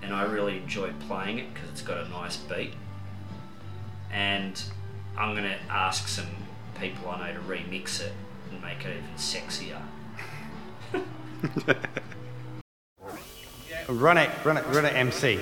And 0.01 0.13
I 0.13 0.23
really 0.23 0.57
enjoy 0.57 0.91
playing 1.07 1.39
it 1.39 1.53
because 1.53 1.69
it's 1.69 1.81
got 1.81 1.97
a 2.05 2.09
nice 2.09 2.37
beat 2.37 2.73
and 4.11 4.61
I'm 5.17 5.35
gonna 5.35 5.57
ask 5.69 6.07
some 6.07 6.27
people 6.79 7.09
I 7.09 7.31
know 7.31 7.39
to 7.39 7.45
remix 7.47 8.01
it 8.01 8.13
and 8.51 8.61
make 8.61 8.85
it 8.85 8.97
even 8.97 9.09
sexier. 9.15 9.81
Run 13.87 14.17
it, 14.17 14.29
run 14.45 14.57
it, 14.57 14.65
run 14.67 14.85
it, 14.85 14.93
MC. 14.93 15.39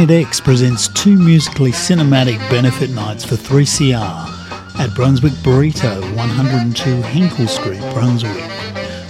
Planet 0.00 0.28
X 0.28 0.40
presents 0.40 0.88
two 0.88 1.14
musically 1.14 1.72
cinematic 1.72 2.38
benefit 2.48 2.88
nights 2.88 3.22
for 3.22 3.34
3CR 3.34 4.80
at 4.80 4.94
Brunswick 4.94 5.34
Burrito, 5.44 6.00
102 6.16 7.02
Hinkle 7.02 7.46
Street, 7.46 7.80
Brunswick. 7.92 8.42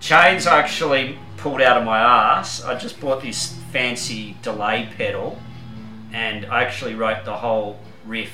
Chains 0.00 0.46
actually 0.46 1.18
pulled 1.36 1.60
out 1.60 1.76
of 1.76 1.84
my 1.84 1.98
ass. 1.98 2.64
I 2.64 2.76
just 2.76 3.00
bought 3.00 3.22
this 3.22 3.56
fancy 3.74 4.36
delay 4.40 4.88
pedal 4.96 5.36
and 6.12 6.46
I 6.46 6.62
actually 6.62 6.94
wrote 6.94 7.24
the 7.24 7.38
whole 7.38 7.80
riff 8.06 8.30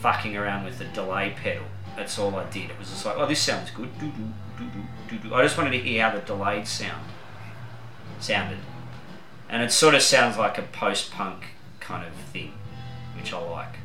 fucking 0.00 0.36
around 0.36 0.64
with 0.64 0.78
the 0.78 0.86
delay 0.86 1.36
pedal. 1.40 1.62
That's 1.94 2.18
all 2.18 2.34
I 2.34 2.50
did. 2.50 2.70
It 2.70 2.78
was 2.78 2.90
just 2.90 3.06
like, 3.06 3.16
oh, 3.16 3.26
this 3.26 3.38
sounds 3.38 3.70
good. 3.70 3.90
I 5.32 5.42
just 5.44 5.56
wanted 5.56 5.70
to 5.70 5.78
hear 5.78 6.02
how 6.02 6.16
the 6.16 6.20
delayed 6.20 6.66
sound 6.66 7.04
sounded, 8.18 8.58
and 9.48 9.62
it 9.62 9.70
sort 9.70 9.94
of 9.94 10.02
sounds 10.02 10.36
like 10.36 10.58
a 10.58 10.62
post-punk 10.62 11.44
kind 11.78 12.04
of 12.04 12.12
thing, 12.32 12.52
which 13.14 13.32
I 13.32 13.38
like. 13.38 13.76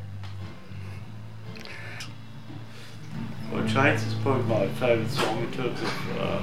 Well, 3.52 3.64
Chains 3.68 4.02
is 4.04 4.14
probably 4.14 4.42
my 4.44 4.66
favourite 4.80 5.10
song 5.10 5.44
in 5.44 5.52
terms 5.52 5.80
of 5.80 6.18
uh, 6.18 6.42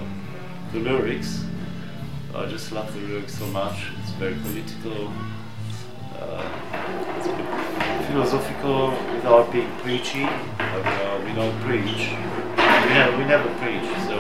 the 0.72 0.80
lyrics. 0.80 1.44
I 2.34 2.46
just 2.46 2.72
love 2.72 2.94
the 2.94 3.02
lyrics 3.02 3.38
so 3.38 3.48
much. 3.48 3.88
Very 4.20 4.36
political. 4.36 5.14
Uh, 6.20 6.44
philosophical 8.12 8.90
without 9.14 9.50
being 9.50 9.72
preachy. 9.78 10.24
But 10.58 10.86
uh, 10.86 11.22
we 11.24 11.32
don't 11.32 11.58
preach. 11.62 12.10
We 12.58 12.90
never, 12.94 13.18
we 13.18 13.24
never 13.24 13.50
preach. 13.62 13.88
So 14.08 14.20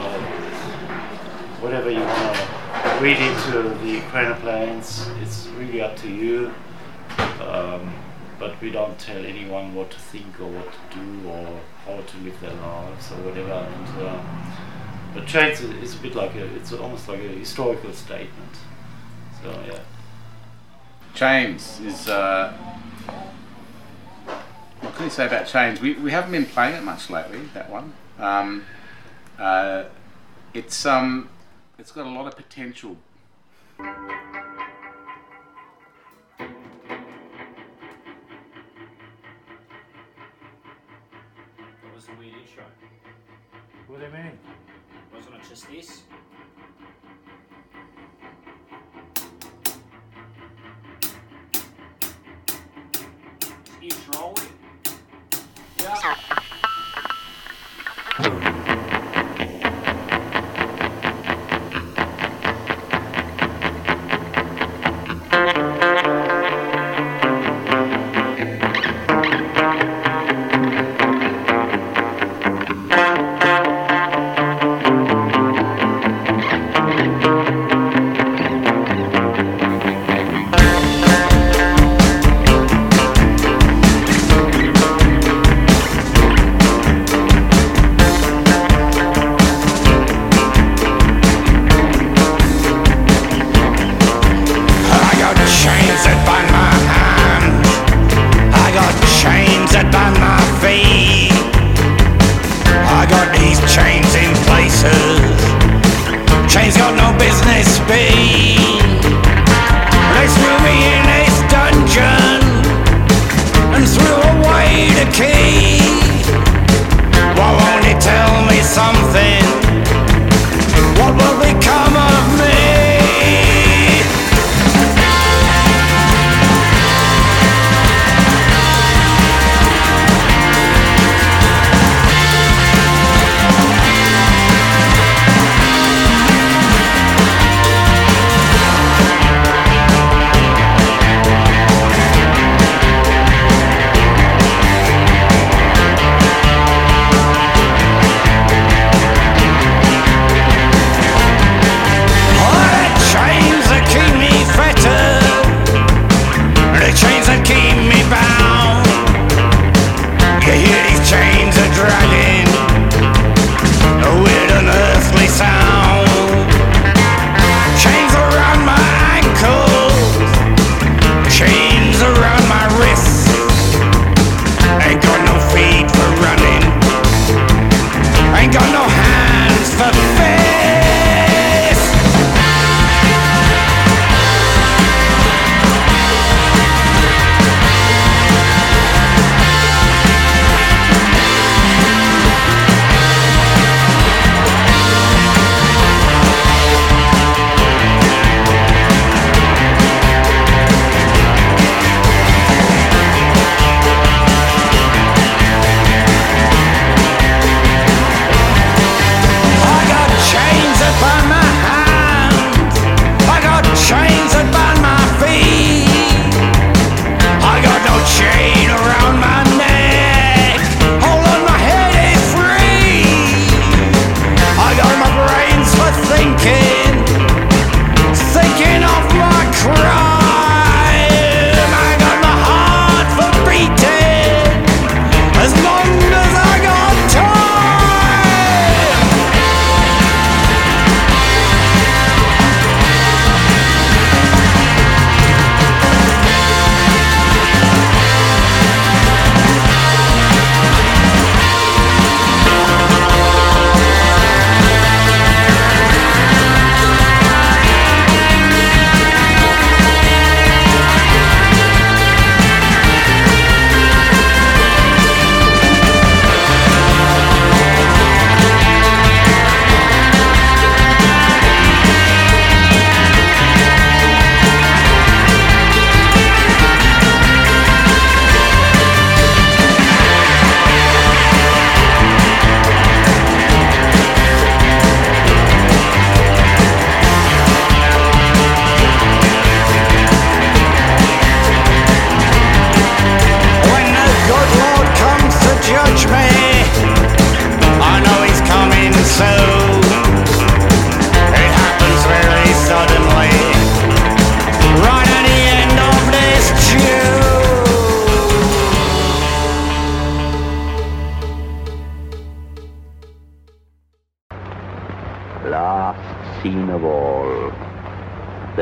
whatever 1.60 1.90
you 1.92 2.00
want 2.00 2.38
to 2.38 3.00
read 3.02 3.18
into 3.18 3.76
the 3.84 4.00
plans, 4.40 5.10
it's 5.22 5.48
really 5.58 5.82
up 5.82 5.98
to 5.98 6.08
you. 6.08 6.54
Um, 7.42 7.94
but 8.40 8.60
we 8.62 8.72
don't 8.72 8.98
tell 8.98 9.26
anyone 9.26 9.76
what 9.76 9.92
to 9.92 10.00
think 10.00 10.40
or 10.40 10.48
what 10.48 10.72
to 10.72 10.98
do 10.98 11.28
or 11.28 11.60
how 11.86 12.00
to 12.00 12.18
live 12.20 12.40
their 12.40 12.54
lives 12.54 13.12
or 13.12 13.16
whatever. 13.16 13.52
And, 13.52 14.08
uh, 14.08 14.24
but 15.14 15.36
is, 15.36 15.60
is 15.60 15.96
a 15.96 15.98
bit 15.98 16.16
like 16.16 16.36
a, 16.36 16.46
it's 16.56 16.72
almost 16.72 17.10
like 17.10 17.20
a 17.20 17.28
historical 17.28 17.92
statement. 17.92 18.56
So 19.44 19.64
yeah. 19.68 19.80
Chains 21.14 21.80
is. 21.82 22.08
Uh, 22.08 22.54
what 24.82 24.96
can 24.96 25.06
you 25.06 25.10
say 25.10 25.26
about 25.28 25.48
Chains? 25.48 25.82
We, 25.82 25.94
we 25.96 26.12
haven't 26.12 26.32
been 26.32 26.46
playing 26.46 26.76
it 26.76 26.84
much 26.84 27.10
lately. 27.10 27.42
That 27.54 27.70
one. 27.70 27.94
Um, 28.18 28.66
uh, 29.38 29.86
it's 30.54 30.86
um, 30.86 31.30
it's 31.78 31.92
got 31.92 32.06
a 32.06 32.10
lot 32.10 32.28
of 32.28 32.36
potential. 32.36 32.98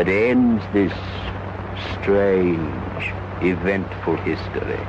that 0.08 0.14
ends 0.14 0.64
this 0.72 0.94
strange, 2.00 3.12
eventful 3.44 4.16
history 4.16 4.80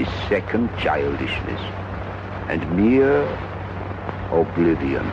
is 0.00 0.06
second 0.28 0.70
childishness 0.78 1.60
and 2.48 2.62
mere 2.76 3.24
oblivion. 4.30 5.10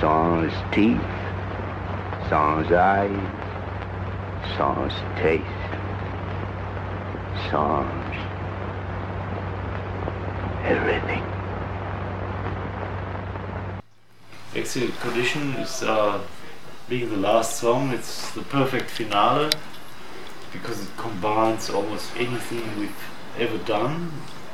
Sans 0.00 0.52
teeth, 0.70 1.00
sans 2.28 2.70
eyes, 2.70 3.30
sans 4.58 4.92
taste, 5.16 5.72
sans 7.50 7.88
everything. 10.66 11.24
Exit 14.54 14.92
condition 15.00 15.54
is 15.54 15.82
uh 15.82 16.20
being 16.92 17.08
the 17.08 17.16
last 17.16 17.56
song. 17.56 17.88
It's 17.88 18.30
the 18.32 18.42
perfect 18.42 18.90
finale 18.90 19.50
because 20.52 20.82
it 20.82 20.94
combines 20.98 21.70
almost 21.70 22.14
anything 22.18 22.62
we've 22.78 23.04
ever 23.38 23.56
done 23.64 24.12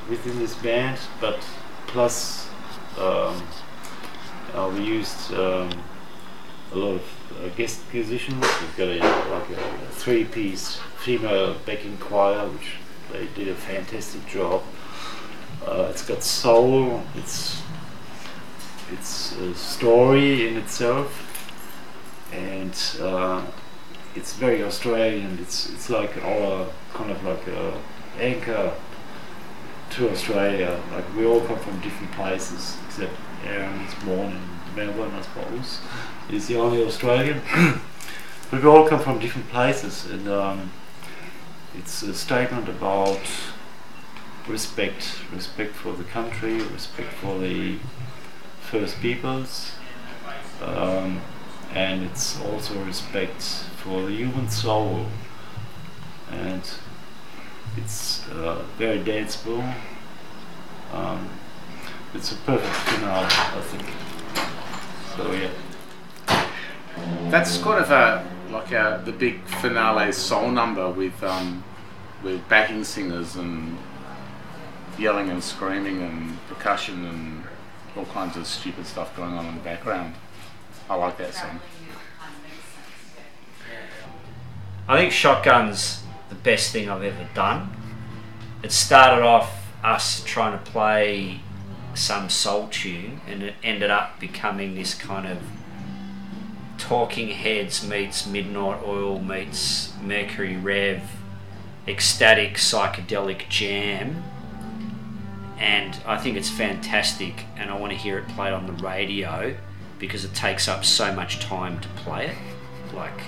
within 0.08 0.38
this 0.38 0.54
band, 0.54 1.00
but 1.20 1.40
plus 1.88 2.48
um, 2.96 3.42
uh, 4.54 4.70
we 4.72 4.84
used 4.84 5.34
um, 5.34 5.68
a 6.70 6.76
lot 6.76 6.94
of 6.94 7.02
uh, 7.42 7.48
guest 7.56 7.80
musicians. 7.92 8.46
We've 8.60 8.76
got 8.76 8.86
a, 8.86 8.98
like 9.32 9.50
a 9.50 9.90
three-piece 9.90 10.78
female 10.98 11.56
backing 11.66 11.96
choir, 11.98 12.48
which 12.50 12.76
they 13.10 13.26
did 13.34 13.48
a 13.48 13.56
fantastic 13.56 14.24
job. 14.28 14.62
Uh, 15.66 15.88
it's 15.90 16.06
got 16.06 16.22
soul. 16.22 17.02
It's 17.16 17.60
it's 18.92 19.36
a 19.36 19.54
story 19.56 20.46
in 20.46 20.56
itself, 20.56 21.27
and 22.32 22.74
uh, 23.00 23.44
it's 24.14 24.34
very 24.34 24.62
Australian. 24.62 25.38
It's 25.40 25.68
it's 25.70 25.90
like 25.90 26.22
our 26.24 26.66
kind 26.92 27.10
of 27.10 27.22
like 27.24 27.46
a 27.46 27.80
anchor 28.20 28.74
to 29.90 30.10
Australia. 30.10 30.80
Like 30.92 31.04
we 31.16 31.24
all 31.26 31.40
come 31.40 31.58
from 31.58 31.80
different 31.80 32.12
places, 32.12 32.76
except 32.86 33.12
Aaron 33.44 33.80
is 33.80 33.94
born 34.04 34.32
in 34.32 34.76
Melbourne, 34.76 35.12
I 35.14 35.22
suppose. 35.22 35.80
He's 36.28 36.46
the 36.46 36.56
only 36.56 36.84
Australian. 36.84 37.40
but 38.50 38.62
we 38.62 38.68
all 38.68 38.86
come 38.88 39.00
from 39.00 39.18
different 39.18 39.48
places, 39.48 40.06
and 40.10 40.28
um, 40.28 40.72
it's 41.74 42.02
a 42.02 42.14
statement 42.14 42.68
about 42.68 43.20
respect, 44.48 45.18
respect 45.32 45.74
for 45.74 45.92
the 45.92 46.04
country, 46.04 46.54
respect 46.62 47.12
for 47.12 47.38
the 47.38 47.78
First 48.60 49.00
Peoples, 49.00 49.72
um, 50.62 51.20
and 51.74 52.04
it's 52.04 52.40
also 52.40 52.82
respect 52.84 53.42
for 53.76 54.02
the 54.06 54.12
human 54.12 54.48
soul, 54.48 55.06
and 56.30 56.62
it's 57.76 58.28
uh, 58.30 58.64
very 58.76 59.00
danceable. 59.00 59.74
Um, 60.92 61.28
it's 62.14 62.32
a 62.32 62.36
perfect 62.36 62.74
finale, 62.74 63.26
I 63.26 63.60
think. 63.60 63.86
So 65.16 65.32
yeah. 65.32 65.50
That's 67.30 67.58
kind 67.58 67.80
of 67.84 67.90
a 67.90 68.26
like 68.50 68.72
a, 68.72 69.02
the 69.04 69.12
big 69.12 69.42
finale 69.44 70.12
soul 70.12 70.50
number 70.50 70.90
with 70.90 71.22
um, 71.22 71.62
with 72.22 72.48
backing 72.48 72.84
singers 72.84 73.36
and 73.36 73.76
yelling 74.98 75.30
and 75.30 75.42
screaming 75.42 76.02
and 76.02 76.38
percussion 76.48 77.04
and 77.06 77.44
all 77.96 78.06
kinds 78.06 78.36
of 78.36 78.46
stupid 78.46 78.86
stuff 78.86 79.14
going 79.16 79.34
on 79.34 79.46
in 79.46 79.54
the 79.54 79.60
background. 79.60 80.14
I 80.90 80.94
like 80.94 81.18
that 81.18 81.34
song. 81.34 81.60
I 84.88 84.96
think 84.96 85.12
Shotgun's 85.12 86.02
the 86.30 86.34
best 86.34 86.72
thing 86.72 86.88
I've 86.88 87.02
ever 87.02 87.28
done. 87.34 87.70
It 88.62 88.72
started 88.72 89.22
off 89.22 89.70
us 89.84 90.22
trying 90.24 90.58
to 90.58 90.70
play 90.70 91.40
some 91.94 92.28
soul 92.28 92.68
tune 92.68 93.20
and 93.26 93.42
it 93.42 93.54
ended 93.62 93.90
up 93.90 94.18
becoming 94.18 94.74
this 94.74 94.94
kind 94.94 95.26
of 95.26 95.38
Talking 96.78 97.28
Heads 97.28 97.86
meets 97.86 98.26
Midnight 98.26 98.80
Oil 98.86 99.20
meets 99.20 99.92
Mercury 100.00 100.56
Rev 100.56 101.02
ecstatic 101.86 102.54
psychedelic 102.54 103.48
jam 103.48 104.22
and 105.58 105.98
I 106.06 106.18
think 106.18 106.36
it's 106.36 106.50
fantastic 106.50 107.46
and 107.56 107.70
I 107.70 107.76
want 107.76 107.92
to 107.92 107.98
hear 107.98 108.18
it 108.18 108.28
played 108.28 108.52
on 108.52 108.66
the 108.66 108.72
radio 108.84 109.56
because 109.98 110.24
it 110.24 110.34
takes 110.34 110.68
up 110.68 110.84
so 110.84 111.12
much 111.12 111.40
time 111.40 111.80
to 111.80 111.88
play 111.88 112.26
it. 112.26 112.94
Like 112.94 113.20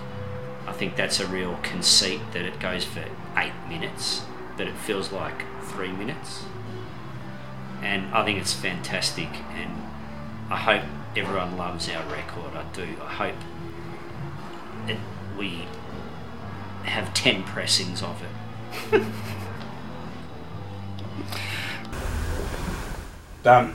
I 0.66 0.72
think 0.72 0.96
that's 0.96 1.20
a 1.20 1.26
real 1.26 1.58
conceit 1.62 2.20
that 2.32 2.44
it 2.44 2.60
goes 2.60 2.84
for 2.84 3.04
eight 3.36 3.52
minutes 3.68 4.22
but 4.56 4.66
it 4.66 4.74
feels 4.74 5.10
like 5.10 5.44
three 5.62 5.92
minutes. 5.92 6.44
And 7.82 8.14
I 8.14 8.24
think 8.24 8.38
it's 8.38 8.52
fantastic 8.52 9.28
and 9.54 9.70
I 10.50 10.56
hope 10.56 10.82
everyone 11.16 11.56
loves 11.56 11.88
our 11.88 12.02
record. 12.12 12.54
I 12.54 12.64
do 12.74 12.86
I 13.02 13.12
hope 13.12 13.36
we 15.38 15.66
have 16.84 17.12
10 17.14 17.44
pressings 17.44 18.02
of 18.02 18.22
it. 18.92 19.02
Done. 23.42 23.74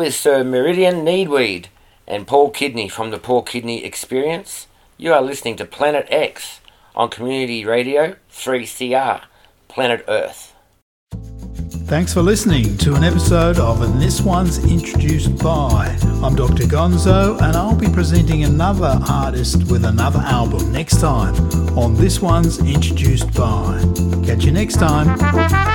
with 0.00 0.14
Sir 0.14 0.42
Meridian 0.42 1.04
Needweed 1.04 1.68
and 2.08 2.26
Paul 2.26 2.48
Kidney 2.48 2.88
from 2.88 3.10
the 3.10 3.18
Paul 3.18 3.42
Kidney 3.42 3.84
Experience. 3.84 4.66
You 4.96 5.12
are 5.12 5.20
listening 5.20 5.56
to 5.56 5.66
Planet 5.66 6.06
X 6.08 6.60
on 6.96 7.10
Community 7.10 7.66
Radio 7.66 8.16
3CR, 8.32 9.24
Planet 9.68 10.02
Earth. 10.08 10.54
Thanks 11.84 12.14
for 12.14 12.22
listening 12.22 12.78
to 12.78 12.94
an 12.94 13.04
episode 13.04 13.58
of 13.58 13.82
And 13.82 14.00
This 14.00 14.22
One's 14.22 14.64
Introduced 14.64 15.36
By. 15.42 15.94
I'm 16.24 16.34
Dr. 16.34 16.64
Gonzo 16.64 17.38
and 17.42 17.54
I'll 17.54 17.76
be 17.76 17.90
presenting 17.90 18.44
another 18.44 18.98
artist 19.06 19.70
with 19.70 19.84
another 19.84 20.20
album 20.20 20.72
next 20.72 21.02
time 21.02 21.34
on 21.76 21.94
This 21.94 22.22
One's 22.22 22.58
Introduced 22.60 23.34
By. 23.34 23.82
Catch 24.24 24.46
you 24.46 24.52
next 24.52 24.76
time. 24.76 25.69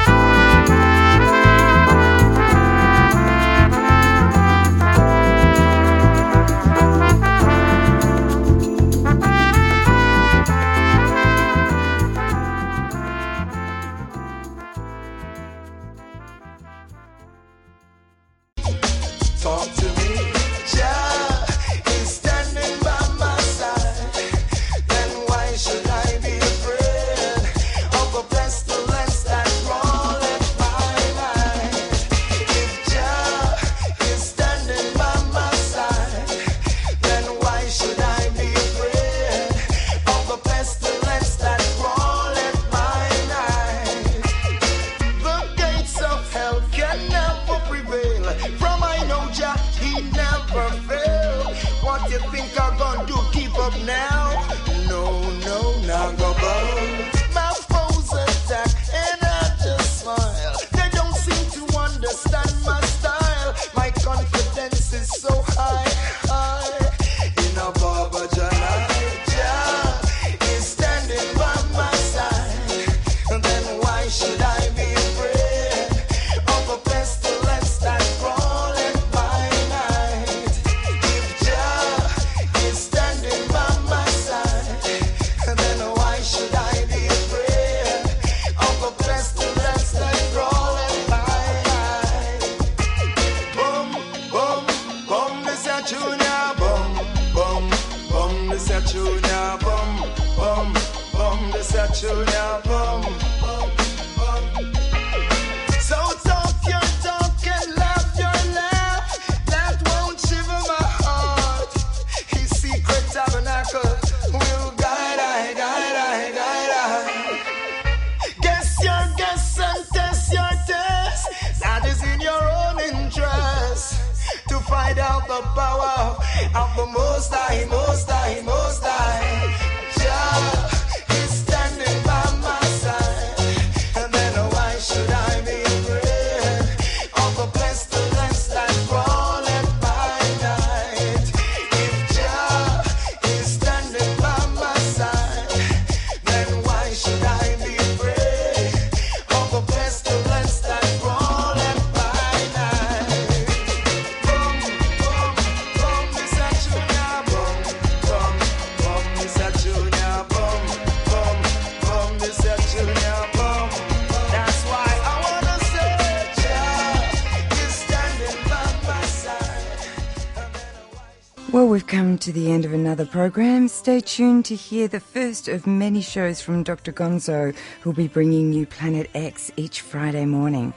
Come 171.96 172.18
to 172.18 172.34
the 172.34 172.52
end 172.52 172.66
of 172.66 172.74
another 172.74 173.06
program. 173.06 173.70
Stay 173.70 174.02
tuned 174.02 174.44
to 174.44 174.54
hear 174.54 174.86
the 174.86 175.00
first 175.00 175.48
of 175.48 175.66
many 175.66 176.02
shows 176.02 176.42
from 176.42 176.62
Dr. 176.62 176.92
Gonzo, 176.92 177.56
who'll 177.80 177.94
be 177.94 178.10
bringing 178.10 178.52
you 178.52 178.66
Planet 178.66 179.10
X 179.14 179.50
each 179.56 179.80
Friday 179.80 180.26
morning. 180.26 180.74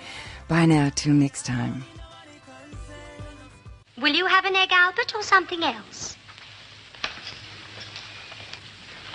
Bye 0.47 0.67
now, 0.67 0.93
till 0.95 1.15
next 1.15 1.45
time. 1.45 1.85
Will 4.01 4.15
you 4.15 4.27
have 4.27 4.45
an 4.45 4.55
egg, 4.55 4.69
Albert, 4.71 5.13
or 5.17 5.25
something 5.25 5.61
else? 5.65 6.17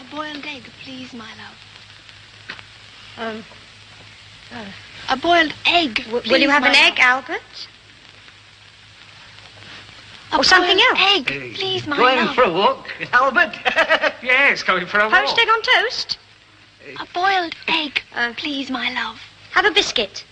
A 0.02 0.14
boiled 0.14 0.46
egg, 0.46 0.64
please, 0.84 1.14
my 1.14 1.30
love. 1.42 1.58
Um. 3.18 3.44
A 5.08 5.16
boiled 5.16 5.54
egg. 5.66 6.06
will 6.12 6.20
please, 6.20 6.42
you 6.42 6.50
have 6.50 6.64
my 6.64 6.68
an 6.68 6.76
egg, 6.76 7.00
love. 7.00 7.30
Albert? 7.30 7.68
A 10.34 10.38
or 10.38 10.40
oh, 10.40 10.42
something 10.42 10.80
else? 10.80 11.00
Egg, 11.16 11.54
please, 11.54 11.86
my 11.86 11.96
love. 11.96 12.06
Going 12.06 12.26
love. 12.26 12.36
for 12.36 12.44
a 12.44 12.52
walk, 12.52 12.90
Albert? 13.14 13.54
yes, 14.24 14.64
going 14.64 14.88
for 14.88 15.00
a 15.00 15.08
walk. 15.08 15.14
Poached 15.14 15.38
egg 15.38 15.48
on 15.48 15.62
toast? 15.62 16.18
Uh. 16.18 17.04
A 17.04 17.08
boiled 17.14 17.56
egg, 17.68 18.02
please, 18.36 18.70
my 18.70 18.92
love. 18.94 19.22
Have 19.52 19.66
a 19.66 19.72
biscuit. 19.72 20.26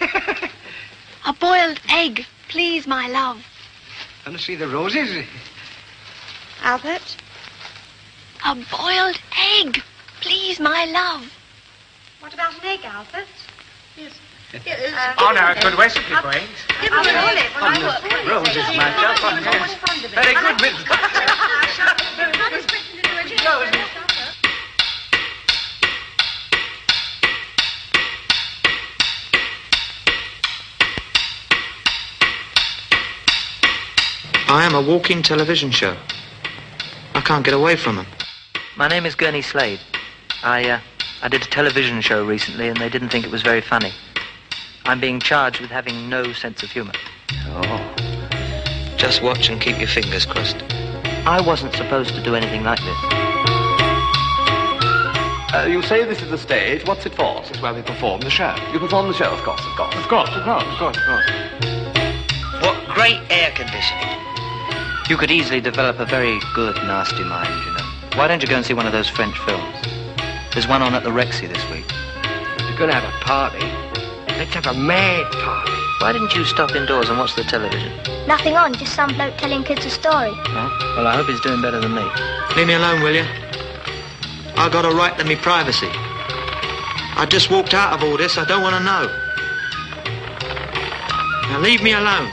A 0.00 1.32
boiled 1.32 1.80
egg, 1.88 2.26
please, 2.48 2.86
my 2.86 3.08
love. 3.08 3.44
Want 4.26 4.38
to 4.38 4.44
see 4.44 4.56
the 4.56 4.68
roses? 4.68 5.24
Albert? 6.62 7.16
A 8.44 8.54
boiled 8.54 9.18
egg, 9.58 9.82
please, 10.20 10.60
my 10.60 10.84
love. 10.84 11.32
What 12.20 12.34
about 12.34 12.54
an 12.54 12.64
egg, 12.64 12.84
Albert? 12.84 13.26
Yes 13.96 14.12
oh, 14.54 15.32
now, 15.34 15.52
a 15.52 15.54
good 15.60 15.78
recipe 15.78 16.14
for 16.14 16.30
eggs. 16.30 16.66
Roses, 18.26 18.68
my 18.76 18.90
dear. 18.94 20.08
Very 20.10 20.34
good, 20.34 20.60
Miss. 20.60 20.84
I 34.48 34.64
am 34.64 34.76
a 34.76 34.80
walking 34.80 35.22
television 35.22 35.72
show. 35.72 35.96
I 37.14 37.20
can't 37.20 37.44
get 37.44 37.52
away 37.52 37.74
from 37.74 37.96
them. 37.96 38.06
My 38.76 38.86
name 38.86 39.04
is 39.04 39.16
Gurney 39.16 39.42
Slade. 39.42 39.80
I, 40.44 40.70
uh, 40.70 40.80
I 41.20 41.28
did 41.28 41.42
a 41.42 41.46
television 41.46 42.00
show 42.00 42.24
recently 42.24 42.68
and 42.68 42.76
they 42.76 42.88
didn't 42.88 43.08
think 43.08 43.24
it 43.24 43.30
was 43.32 43.42
very 43.42 43.60
funny. 43.60 43.92
I'm 44.88 45.00
being 45.00 45.18
charged 45.18 45.60
with 45.60 45.70
having 45.70 46.08
no 46.08 46.32
sense 46.32 46.62
of 46.62 46.70
humor. 46.70 46.92
Oh. 47.48 48.94
Just 48.96 49.20
watch 49.20 49.48
and 49.48 49.60
keep 49.60 49.78
your 49.78 49.88
fingers 49.88 50.24
crossed. 50.24 50.62
I 51.26 51.40
wasn't 51.44 51.74
supposed 51.74 52.14
to 52.14 52.22
do 52.22 52.36
anything 52.36 52.62
like 52.62 52.78
this. 52.78 52.98
Uh, 55.52 55.66
you 55.68 55.82
say 55.82 56.04
this 56.04 56.22
is 56.22 56.30
the 56.30 56.38
stage. 56.38 56.86
What's 56.86 57.04
it 57.04 57.14
for? 57.14 57.40
This 57.40 57.50
is 57.50 57.60
where 57.60 57.74
we 57.74 57.82
perform 57.82 58.20
the 58.20 58.30
show. 58.30 58.54
You 58.72 58.78
perform 58.78 59.08
the 59.08 59.14
show, 59.14 59.30
of 59.32 59.42
course, 59.42 59.60
of 59.60 59.76
course. 59.76 59.96
Of 59.96 60.06
course, 60.06 60.30
of 60.30 60.44
course, 60.44 60.64
of 60.64 60.78
course, 60.78 60.96
of 60.96 61.02
course. 61.02 61.30
What 62.62 62.88
great 62.94 63.20
air 63.28 63.50
conditioning. 63.56 64.16
You 65.08 65.16
could 65.16 65.32
easily 65.32 65.60
develop 65.60 65.98
a 65.98 66.06
very 66.06 66.38
good, 66.54 66.76
nasty 66.76 67.24
mind, 67.24 67.48
you 67.64 67.72
know. 67.72 68.18
Why 68.18 68.28
don't 68.28 68.40
you 68.40 68.48
go 68.48 68.54
and 68.54 68.64
see 68.64 68.74
one 68.74 68.86
of 68.86 68.92
those 68.92 69.08
French 69.08 69.36
films? 69.40 69.76
There's 70.52 70.68
one 70.68 70.80
on 70.80 70.94
at 70.94 71.02
the 71.02 71.10
Rexy 71.10 71.48
this 71.48 71.64
week. 71.70 71.90
You're 72.68 72.78
going 72.78 72.90
to 72.90 72.94
have 72.94 73.04
a 73.04 73.24
party. 73.24 73.85
Let's 74.38 74.52
have 74.54 74.66
a 74.66 74.74
mad 74.74 75.32
party. 75.32 75.72
Why 76.00 76.12
didn't 76.12 76.34
you 76.34 76.44
stop 76.44 76.74
indoors 76.76 77.08
and 77.08 77.18
watch 77.18 77.34
the 77.36 77.44
television? 77.44 77.90
Nothing 78.26 78.54
on, 78.54 78.74
just 78.74 78.94
some 78.94 79.14
bloke 79.14 79.36
telling 79.38 79.64
kids 79.64 79.86
a 79.86 79.90
story. 79.90 80.32
Huh? 80.34 80.68
Well, 80.96 81.06
I 81.06 81.16
hope 81.16 81.26
he's 81.26 81.40
doing 81.40 81.62
better 81.62 81.80
than 81.80 81.94
me. 81.94 82.04
Leave 82.54 82.66
me 82.66 82.74
alone, 82.74 83.02
will 83.02 83.14
you? 83.14 83.24
I 84.56 84.68
got 84.70 84.84
a 84.84 84.94
right 84.94 85.16
to 85.18 85.24
me 85.24 85.36
privacy. 85.36 85.88
I 85.88 87.26
just 87.28 87.50
walked 87.50 87.72
out 87.72 87.94
of 87.94 88.02
all 88.02 88.18
this. 88.18 88.36
I 88.36 88.44
don't 88.44 88.62
want 88.62 88.76
to 88.76 88.82
know. 88.84 89.06
Now 91.48 91.60
leave 91.60 91.82
me 91.82 91.92
alone. 91.94 92.30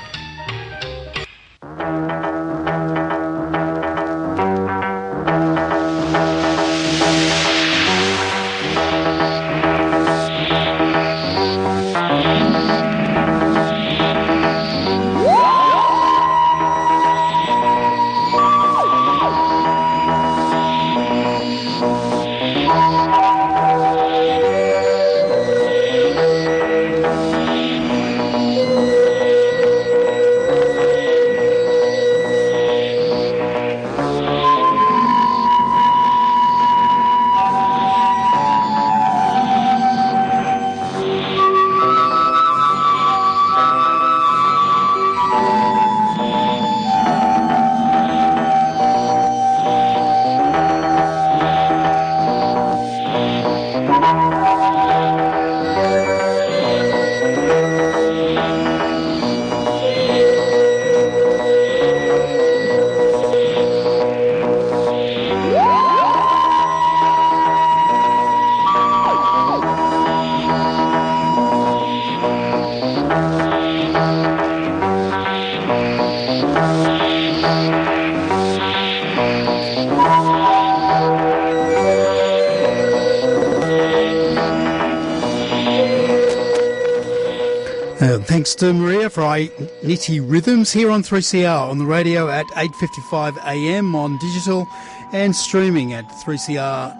For 89.13 89.21
nitty 89.21 90.19
rhythms 90.27 90.71
here 90.73 90.89
on 90.89 91.03
3CR 91.03 91.69
on 91.69 91.77
the 91.77 91.85
radio 91.85 92.29
at 92.29 92.47
8:55 92.55 93.37
a.m. 93.45 93.95
on 93.95 94.17
digital 94.17 94.67
and 95.11 95.35
streaming 95.35 95.93
at 95.93 96.09
3cr.org.au. 96.25 96.93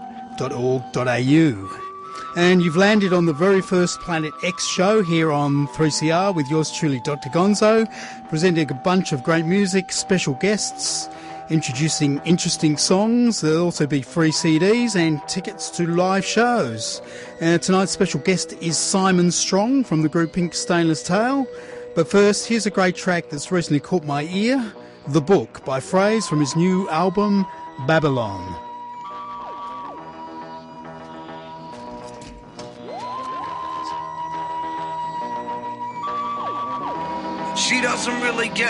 And 2.35 2.61
you've 2.61 2.75
landed 2.75 3.13
on 3.13 3.25
the 3.25 3.33
very 3.33 3.61
first 3.61 3.99
Planet 4.01 4.31
X 4.43 4.67
show 4.67 5.01
here 5.01 5.31
on 5.31 5.67
3CR 5.69 6.35
with 6.35 6.47
yours 6.51 6.71
truly, 6.71 6.99
Dr. 6.99 7.29
Gonzo, 7.29 7.87
presenting 8.29 8.69
a 8.69 8.75
bunch 8.75 9.11
of 9.11 9.23
great 9.23 9.45
music, 9.45 9.91
special 9.91 10.35
guests, 10.35 11.09
introducing 11.49 12.21
interesting 12.25 12.77
songs. 12.77 13.41
There'll 13.41 13.65
also 13.65 13.87
be 13.87 14.03
free 14.03 14.31
CDs 14.31 14.95
and 14.95 15.19
tickets 15.27 15.71
to 15.71 15.87
live 15.87 16.25
shows. 16.25 17.01
Uh, 17.41 17.57
tonight's 17.57 17.91
special 17.91 18.19
guest 18.19 18.53
is 18.61 18.77
Simon 18.77 19.31
Strong 19.31 19.85
from 19.85 20.03
the 20.03 20.09
group 20.09 20.33
Pink 20.33 20.53
Stainless 20.53 21.01
Tail. 21.01 21.47
But 21.95 22.07
first, 22.07 22.47
here's 22.47 22.65
a 22.65 22.71
great 22.71 22.95
track 22.95 23.29
that's 23.29 23.51
recently 23.51 23.79
caught 23.79 24.03
my 24.03 24.23
ear 24.23 24.73
The 25.09 25.21
Book 25.21 25.63
by 25.63 25.79
Phrase 25.79 26.27
from 26.27 26.39
his 26.39 26.55
new 26.55 26.89
album 26.89 27.45
Babylon. 27.85 28.62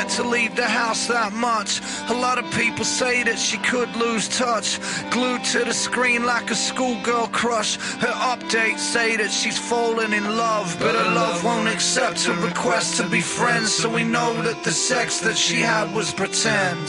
To 0.09 0.23
leave 0.23 0.55
the 0.55 0.67
house 0.67 1.07
that 1.07 1.33
much. 1.33 1.81
A 2.09 2.13
lot 2.13 2.37
of 2.37 2.49
people 2.51 2.85
say 2.85 3.23
that 3.23 3.39
she 3.39 3.57
could 3.57 3.93
lose 3.95 4.27
touch. 4.27 4.79
Glued 5.11 5.43
to 5.45 5.63
the 5.63 5.73
screen 5.73 6.25
like 6.25 6.51
a 6.51 6.55
schoolgirl 6.55 7.27
crush. 7.27 7.77
Her 7.99 8.15
updates 8.33 8.79
say 8.79 9.17
that 9.17 9.31
she's 9.31 9.57
fallen 9.57 10.13
in 10.13 10.37
love, 10.37 10.75
but 10.79 10.95
her 10.95 11.15
love 11.15 11.43
won't 11.43 11.67
accept 11.67 12.23
her 12.25 12.35
request 12.45 12.97
to 12.97 13.07
be 13.09 13.21
friends. 13.21 13.73
So 13.73 13.89
we 13.89 14.03
know 14.03 14.41
that 14.43 14.63
the 14.63 14.71
sex 14.71 15.19
that 15.21 15.37
she 15.37 15.59
had 15.61 15.93
was 15.93 16.13
pretend. 16.13 16.85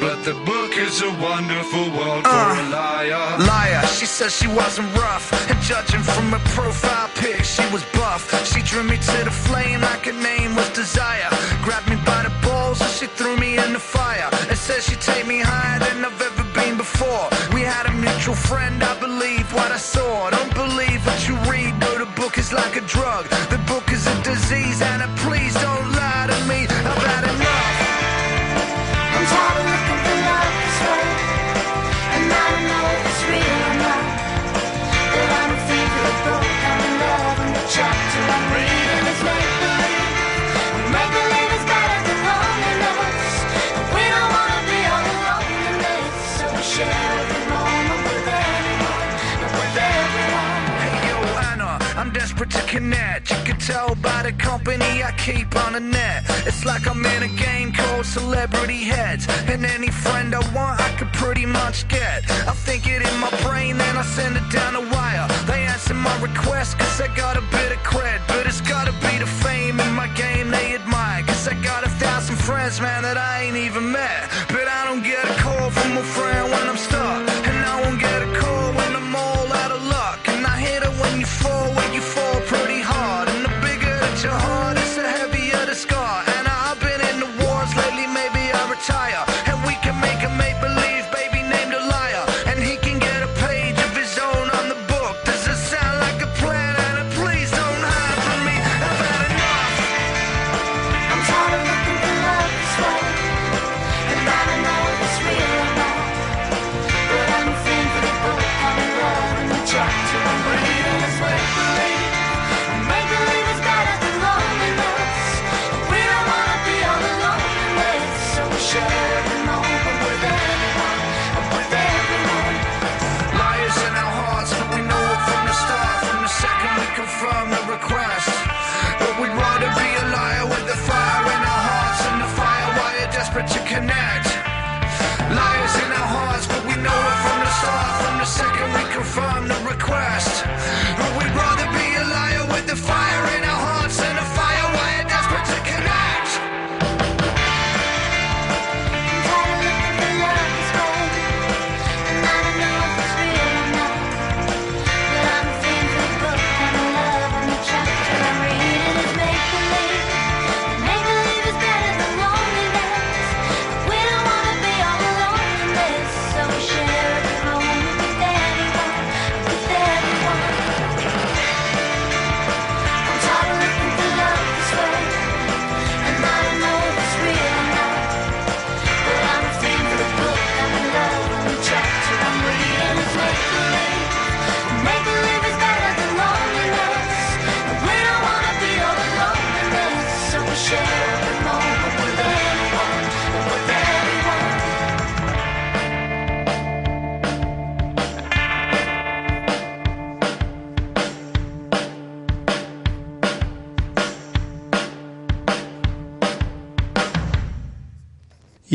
But 0.00 0.22
the 0.24 0.34
book 0.46 0.78
is 0.78 1.02
a 1.02 1.10
wonderful 1.20 1.90
world 1.90 2.22
Uh, 2.24 2.54
for 2.54 2.60
a 2.60 2.68
liar. 2.68 3.38
Liar, 3.38 3.84
she 3.88 4.06
says 4.06 4.32
she 4.32 4.46
wasn't 4.46 4.94
rough. 4.94 5.26
And 5.50 5.60
judging 5.60 6.02
from 6.02 6.30
her 6.30 6.38
profile 6.54 7.07
she 7.44 7.64
was 7.72 7.84
buff. 7.92 8.22
She 8.46 8.62
drew 8.62 8.82
me 8.82 8.96
to 8.96 9.18
the 9.24 9.30
flame 9.30 9.80
like 9.80 10.04
her 10.06 10.12
name 10.12 10.54
was 10.56 10.68
Desire. 10.70 11.30
Grabbed 11.62 11.88
me 11.88 11.96
by 12.04 12.22
the 12.22 12.32
balls 12.46 12.80
and 12.80 12.90
she 12.90 13.06
threw 13.06 13.36
me 13.36 13.58
in 13.58 13.72
the 13.72 13.78
fire. 13.78 14.28
And 14.48 14.56
said 14.56 14.82
she'd 14.82 15.00
take 15.00 15.26
me 15.26 15.40
higher 15.40 15.78
than 15.78 16.04
I've 16.04 16.20
ever 16.20 16.44
been 16.54 16.76
before. 16.76 17.28
We 17.52 17.62
had 17.62 17.86
a 17.86 17.92
mutual 17.92 18.34
friend, 18.34 18.82
I 18.82 18.98
believe 19.00 19.52
what 19.52 19.70
I 19.72 19.78
saw. 19.78 20.30
Don't 20.30 20.54
believe 20.54 21.04
what 21.06 21.20
you 21.28 21.34
read, 21.50 21.72
though 21.80 21.98
the 21.98 22.10
book 22.20 22.38
is 22.38 22.52
like 22.52 22.76
a 22.76 22.82
drug. 22.82 23.26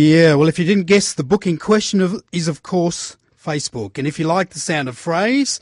Yeah, 0.03 0.35
well, 0.35 0.49
if 0.49 0.59
you 0.59 0.65
didn't 0.65 0.87
guess, 0.87 1.13
the 1.13 1.23
book 1.23 1.47
in 1.47 1.57
question 1.57 2.01
of, 2.01 2.21
is, 2.33 2.49
of 2.49 2.61
course, 2.61 3.15
Facebook. 3.41 3.97
And 3.97 4.05
if 4.05 4.19
you 4.19 4.27
like 4.27 4.49
the 4.49 4.59
sound 4.59 4.89
of 4.89 4.97
phrase, 4.97 5.61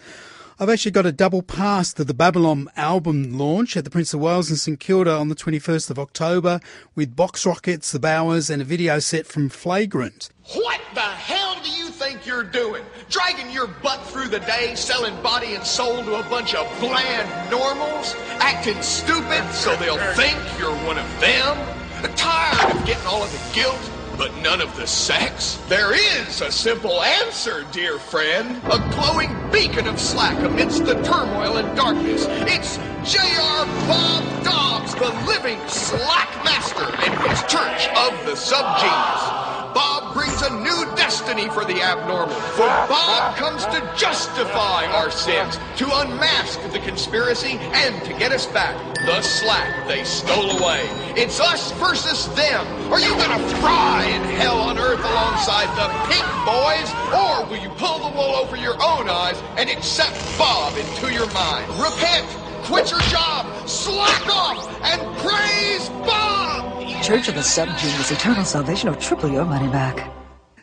I've 0.60 0.68
actually 0.68 0.94
got 0.94 1.06
a 1.06 1.12
double 1.12 1.44
pass 1.44 1.94
to 1.94 2.04
the 2.04 2.16
Babylon 2.16 2.68
album 2.76 3.38
launch 3.38 3.78
at 3.78 3.84
the 3.84 3.92
Prince 3.92 4.16
of 4.16 4.20
Wales 4.20 4.50
in 4.50 4.56
St 4.56 4.80
Kilda 4.80 5.12
on 5.12 5.30
the 5.30 5.36
21st 5.36 5.92
of 5.92 6.00
October 6.00 6.60
with 6.96 7.16
Box 7.16 7.46
Rockets, 7.46 7.92
The 7.92 8.00
Bowers, 8.00 8.50
and 8.50 8.64
a 8.64 8.66
video 8.66 8.98
set 8.98 9.28
from 9.28 9.48
Flagrant. 9.48 10.32
What 10.56 10.82
the 10.96 11.02
hell 11.02 11.62
do 11.64 11.70
you 11.70 11.90
think 11.90 12.26
you're 12.26 12.42
doing? 12.42 12.84
Dragging 13.12 13.52
your 13.52 13.68
butt 13.68 14.04
through 14.08 14.30
the 14.30 14.40
day, 14.40 14.74
selling 14.74 15.22
body 15.22 15.54
and 15.54 15.64
soul 15.64 16.04
to 16.04 16.16
a 16.16 16.24
bunch 16.24 16.56
of 16.56 16.68
bland 16.80 17.52
normals? 17.52 18.16
Acting 18.40 18.82
stupid 18.82 19.48
so 19.54 19.76
they'll 19.76 19.98
think 20.16 20.40
you're 20.58 20.76
one 20.88 20.98
of 20.98 21.20
them? 21.22 21.78
Tired 22.16 22.76
of 22.76 22.86
getting 22.88 23.06
all 23.06 23.22
of 23.22 23.32
the 23.32 23.54
guilt, 23.54 23.80
but 24.18 24.36
none 24.42 24.62
of 24.62 24.76
the 24.76 24.88
sex? 24.88 25.56
There 25.68 25.94
is 25.94 26.42
a 26.42 26.52
simple 26.52 27.02
answer, 27.02 27.66
dear 27.72 28.00
friend. 28.00 28.62
A 28.66 28.80
glowing 28.96 29.36
beacon 29.52 29.88
of 29.88 30.00
slack 30.00 30.38
amidst 30.44 30.86
the 30.86 30.96
turmoil 31.04 31.58
and 31.58 31.76
darkness. 31.76 32.26
It's 32.30 32.78
J.R. 33.12 33.66
Bob 33.88 34.44
Dobbs, 34.44 34.96
the 34.96 35.10
living 35.28 35.60
slack 35.68 36.44
master, 36.44 36.86
and 36.86 37.30
his 37.30 37.42
church 37.44 37.88
of 37.98 38.26
the 38.26 38.34
subgenius. 38.34 39.61
Bob 39.74 40.14
brings 40.14 40.42
a 40.42 40.50
new 40.50 40.86
destiny 40.96 41.50
for 41.50 41.66
the 41.66 41.82
abnormal. 41.82 42.36
For 42.36 42.68
Bob 42.68 43.36
comes 43.36 43.66
to 43.68 43.94
justify 43.98 44.86
our 44.88 45.12
sins, 45.12 45.58
to 45.78 45.90
unmask 46.00 46.60
the 46.72 46.80
conspiracy, 46.80 47.58
and 47.60 48.04
to 48.04 48.14
get 48.14 48.32
us 48.32 48.46
back 48.48 48.76
the 49.06 49.22
slack 49.22 49.88
they 49.88 50.04
stole 50.04 50.52
away. 50.60 50.88
It's 51.16 51.40
us 51.40 51.72
versus 51.74 52.28
them. 52.36 52.66
Are 52.92 53.00
you 53.00 53.10
gonna 53.16 53.40
fry 53.58 54.06
in 54.06 54.22
hell 54.38 54.60
on 54.60 54.78
earth 54.78 55.00
alongside 55.00 55.70
the 55.76 55.90
pink 56.08 56.26
boys? 56.46 56.90
Or 57.10 57.46
will 57.50 57.62
you 57.62 57.70
pull 57.78 57.98
the 57.98 58.16
wool 58.16 58.36
over 58.36 58.56
your 58.56 58.76
own 58.76 59.10
eyes 59.10 59.42
and 59.58 59.70
accept 59.70 60.14
Bob 60.38 60.78
into 60.78 61.12
your 61.12 61.26
mind? 61.34 61.68
Repent, 61.80 62.28
quit 62.64 62.90
your 62.92 63.00
job, 63.02 63.68
slack 63.68 64.28
off, 64.28 64.82
and 64.84 65.02
praise 65.18 65.90
Bob! 66.06 67.04
Church 67.04 67.28
of 67.28 67.36
the 67.36 67.42
Subgenius, 67.42 68.12
eternal 68.12 68.46
salvation, 68.46 68.90
or 68.90 68.96
triple 68.96 69.30
your 69.30 69.46
money 69.46 69.68
back. 69.70 70.12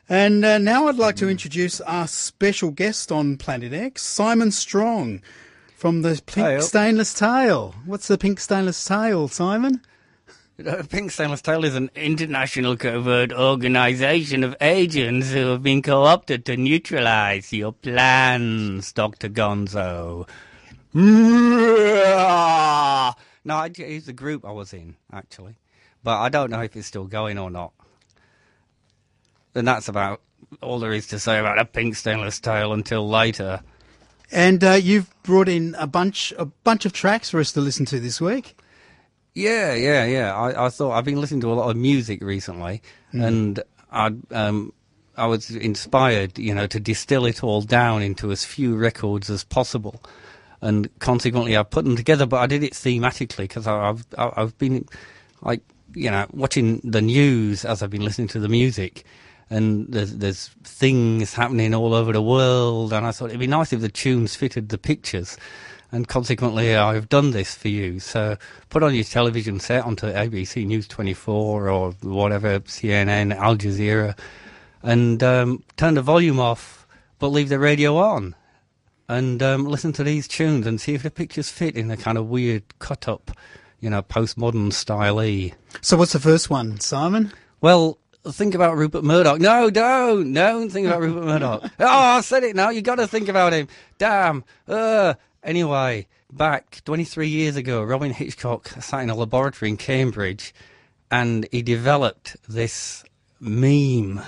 And 0.09 0.44
uh, 0.44 0.59
now 0.59 0.86
I'd 0.88 0.96
like 0.96 1.16
to 1.16 1.28
introduce 1.28 1.80
our 1.82 2.07
special 2.07 2.70
guest 2.70 3.12
on 3.12 3.36
Planet 3.36 3.72
X, 3.72 4.03
Simon 4.03 4.51
Strong 4.51 5.20
from 5.76 6.03
the 6.03 6.20
Pink 6.26 6.46
Hey, 6.46 6.57
up. 6.57 6.62
Stainless 6.62 7.12
Tail. 7.14 7.74
What's 7.84 8.09
the 8.09 8.16
Pink 8.18 8.40
Stainless 8.40 8.82
Tail, 8.84 9.28
Simon? 9.28 9.82
Pink 10.88 11.11
Stainless 11.12 11.42
Tail 11.42 11.64
is 11.64 11.76
an 11.76 11.90
international 11.94 12.76
covert 12.76 13.32
organization 13.32 14.42
of 14.42 14.57
agents 14.61 15.30
who 15.30 15.46
have 15.49 15.62
been 15.62 15.82
co-opted 15.82 16.44
to 16.46 16.57
neutralize 16.57 17.53
your 17.53 17.72
plans, 17.72 18.92
Dr. 18.92 19.28
Gonzo. 19.28 20.26
No, 20.95 21.12
it- 23.62 23.78
it's 23.78 24.07
the 24.07 24.12
group 24.12 24.45
I 24.45 24.53
was 24.53 24.72
in, 24.72 24.97
actually. 25.12 25.57
But 26.05 26.18
I 26.18 26.28
don't 26.28 26.51
know 26.51 26.61
if 26.62 26.76
it's 26.76 26.86
still 26.86 27.07
going 27.07 27.39
or 27.39 27.51
not. 27.51 27.72
And 29.55 29.66
that's 29.66 29.89
about 29.89 30.20
all 30.62 30.78
there 30.78 30.93
is 30.93 31.07
to 31.09 31.18
say 31.18 31.39
about 31.39 31.59
a 31.59 31.64
Pink 31.64 31.97
Stainless 31.97 32.39
Tail 32.41 32.72
until 32.72 33.09
later. 33.09 33.61
And 34.30 34.62
uh, 34.62 34.72
you've 34.72 35.11
brought 35.22 35.49
in 35.49 35.74
a 35.78 35.86
bunch, 35.86 36.32
a 36.39 36.45
bunch 36.45 36.84
of 36.84 36.93
tracks 36.93 37.30
for 37.30 37.41
us 37.41 37.53
to 37.53 37.61
listen 37.61 37.86
to 37.86 37.99
this 37.99 38.20
week. 38.20 38.59
Yeah, 39.34 39.74
yeah, 39.74 40.05
yeah. 40.05 40.34
I, 40.36 40.66
I 40.66 40.68
thought 40.68 40.93
I've 40.93 41.05
been 41.05 41.20
listening 41.20 41.41
to 41.43 41.53
a 41.53 41.55
lot 41.55 41.70
of 41.70 41.76
music 41.76 42.22
recently, 42.22 42.82
Mm. 43.14 43.26
and 43.26 43.61
I 43.91 44.11
um 44.32 44.72
I 45.16 45.26
was 45.26 45.51
inspired, 45.51 46.39
you 46.39 46.55
know, 46.55 46.66
to 46.66 46.78
distill 46.78 47.24
it 47.24 47.43
all 47.43 47.62
down 47.62 48.03
into 48.03 48.30
as 48.30 48.45
few 48.45 48.76
records 48.76 49.30
as 49.30 49.45
possible, 49.45 50.03
and 50.61 50.88
consequently 50.98 51.56
I 51.56 51.62
put 51.62 51.84
them 51.84 51.96
together. 51.96 52.26
But 52.26 52.38
I 52.38 52.46
did 52.46 52.62
it 52.62 52.72
thematically 52.72 53.48
because 53.48 53.66
I've 53.66 54.06
I've 54.16 54.56
been 54.59 54.86
like 55.42 55.62
you 55.94 56.11
know 56.11 56.26
watching 56.32 56.80
the 56.84 57.02
news 57.02 57.64
as 57.64 57.82
I've 57.82 57.90
been 57.90 58.04
listening 58.04 58.28
to 58.28 58.40
the 58.40 58.48
music. 58.48 59.04
And 59.50 59.86
there's 59.88 60.16
there's 60.16 60.48
things 60.62 61.32
happening 61.32 61.74
all 61.74 61.94
over 61.94 62.12
the 62.12 62.22
world, 62.22 62.92
and 62.92 63.06
I 63.06 63.12
thought 63.12 63.30
it'd 63.30 63.40
be 63.40 63.46
nice 63.46 63.72
if 63.72 63.80
the 63.80 63.88
tunes 63.88 64.36
fitted 64.36 64.68
the 64.68 64.76
pictures 64.78 65.38
and 65.90 66.06
consequently 66.06 66.76
I've 66.76 67.09
done 67.09 67.30
this 67.30 67.54
for 67.54 67.68
you. 67.68 68.00
So 68.00 68.36
put 68.68 68.82
on 68.82 68.94
your 68.94 69.04
television 69.04 69.61
set 69.61 69.84
onto 69.84 70.06
ABC 70.06 70.66
News 70.66 70.86
24 70.88 71.68
or 71.68 71.92
whatever, 72.02 72.61
CNN, 72.61 73.34
Al 73.34 73.56
Jazeera, 73.56 74.18
and 74.82 75.22
um, 75.22 75.62
turn 75.76 75.94
the 75.94 76.02
volume 76.02 76.38
off, 76.38 76.86
but 77.18 77.28
leave 77.28 77.48
the 77.48 77.59
radio 77.59 77.96
on. 77.96 78.34
And 79.09 79.42
um, 79.42 79.64
listen 79.64 79.92
to 79.94 80.04
these 80.04 80.28
tunes 80.28 80.66
and 80.66 80.80
see 80.80 80.94
if 80.94 81.02
the 81.02 81.11
pictures 81.11 81.48
fit 81.48 81.76
in 81.76 81.90
a 81.90 81.96
kind 81.96 82.18
of 82.18 82.28
weird 82.28 82.62
cut 82.78 83.09
up, 83.09 83.30
you 83.80 83.88
know, 83.88 84.02
postmodern 84.02 84.72
style 84.72 85.22
E. 85.22 85.54
So 85.80 85.96
what's 85.96 86.12
the 86.12 86.20
first 86.20 86.50
one, 86.50 86.78
Simon? 86.80 87.32
Well, 87.61 87.98
think 88.26 88.54
about 88.54 88.76
Rupert 88.76 89.04
Murdoch. 89.04 89.40
No, 89.40 89.70
don't, 89.70 90.32
don't 90.32 90.70
think 90.70 90.86
about 90.86 91.00
Rupert 91.00 91.24
Murdoch. 91.24 91.70
Oh, 91.80 91.86
I 91.86 92.20
said 92.20 92.44
it 92.44 92.54
now. 92.54 92.70
You 92.70 92.82
got 92.82 92.96
to 92.96 93.06
think 93.06 93.28
about 93.28 93.52
him. 93.52 93.68
Damn. 93.96 94.44
Uh, 94.66 95.14
anyway, 95.42 96.06
back 96.30 96.82
23 96.84 97.28
years 97.28 97.56
ago, 97.56 97.82
Robyn 97.82 98.12
Hitchcock 98.12 98.68
sat 98.68 99.02
in 99.02 99.11
a 99.11 99.14
laboratory 99.14 99.70
in 99.70 99.76
Cambridge, 99.76 100.54
and 101.11 101.48
he 101.50 101.62
developed 101.62 102.36
this 102.48 103.04
meme. 103.40 104.20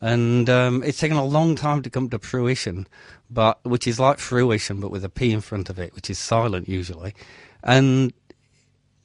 And 0.00 0.50
um, 0.50 0.82
it's 0.82 0.98
taken 0.98 1.16
a 1.16 1.24
long 1.24 1.56
time 1.56 1.82
to 1.82 1.90
come 1.90 2.10
to 2.10 2.18
fruition, 2.18 2.86
but 3.30 3.64
which 3.64 3.86
is 3.86 3.98
like 4.00 4.18
fruition, 4.18 4.80
but 4.80 4.90
with 4.90 5.04
a 5.04 5.08
P 5.08 5.32
in 5.32 5.40
front 5.40 5.70
of 5.70 5.78
it, 5.78 5.94
which 5.94 6.10
is 6.10 6.18
silent 6.18 6.68
usually. 6.68 7.14
And 7.62 8.12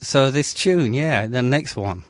so 0.01 0.32
this 0.32 0.53
tune, 0.53 0.93
yeah, 0.93 1.28
the 1.28 1.41
next 1.41 1.76
one. 1.76 2.03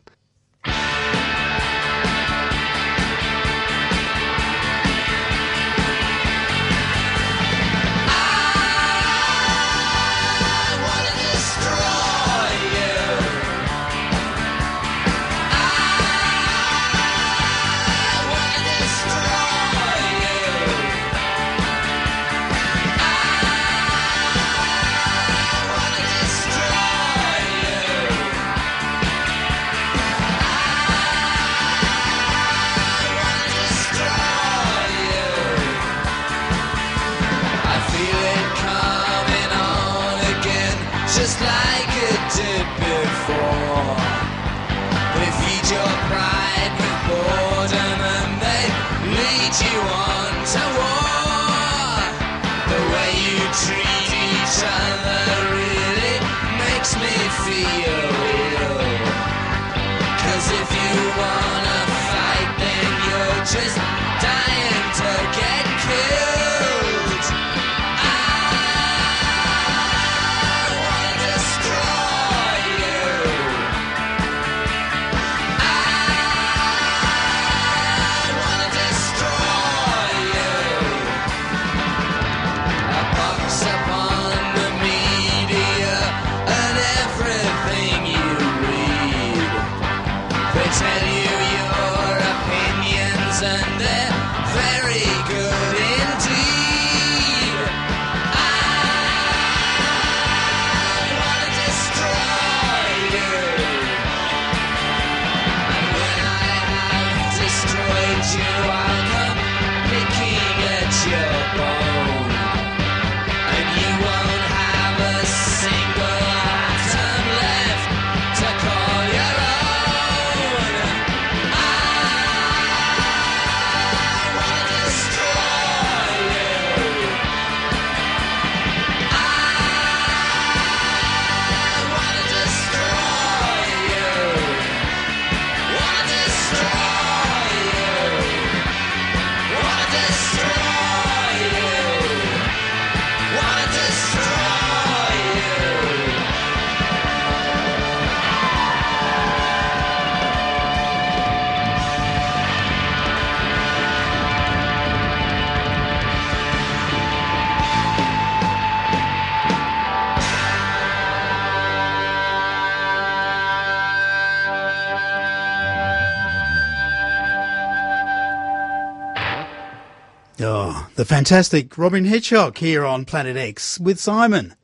The 171.00 171.06
fantastic 171.06 171.78
Robyn 171.78 172.04
Hitchcock 172.04 172.58
here 172.58 172.84
on 172.84 173.06
Planet 173.06 173.38
X 173.38 173.80
with 173.80 174.02
Simon. 174.02 174.56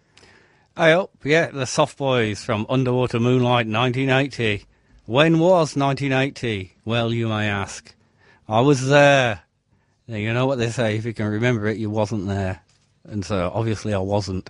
Hey 0.76 0.92
up, 0.92 1.12
yeah, 1.24 1.50
the 1.50 1.66
Soft 1.66 1.98
Boys 1.98 2.44
from 2.44 2.66
Underwater 2.68 3.22
Moonlight 3.22 3.68
1980. 3.68 4.66
When 5.06 5.40
was 5.40 5.78
1980? 5.78 6.74
Well, 6.84 7.14
you 7.14 7.30
may 7.30 7.48
ask. 7.48 7.96
I 8.50 8.60
was 8.60 8.86
there. 8.86 9.44
Now, 10.10 10.18
you 10.18 10.34
know 10.34 10.46
what 10.46 10.58
they 10.58 10.72
say, 10.72 10.98
if 10.98 11.06
you 11.06 11.14
can 11.14 11.28
remember 11.28 11.68
it, 11.68 11.78
you 11.78 11.90
wasn't 11.90 12.28
there. 12.28 12.60
And 13.06 13.24
so, 13.24 13.50
obviously, 13.54 13.94
I 13.94 14.00
wasn't. 14.00 14.50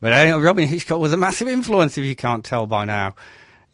But 0.00 0.14
uh, 0.14 0.40
Robyn 0.40 0.68
Hitchcock 0.68 1.00
was 1.00 1.12
a 1.12 1.18
massive 1.18 1.48
influence, 1.48 1.98
if 1.98 2.04
you 2.06 2.16
can't 2.16 2.46
tell 2.46 2.66
by 2.66 2.86
now. 2.86 3.14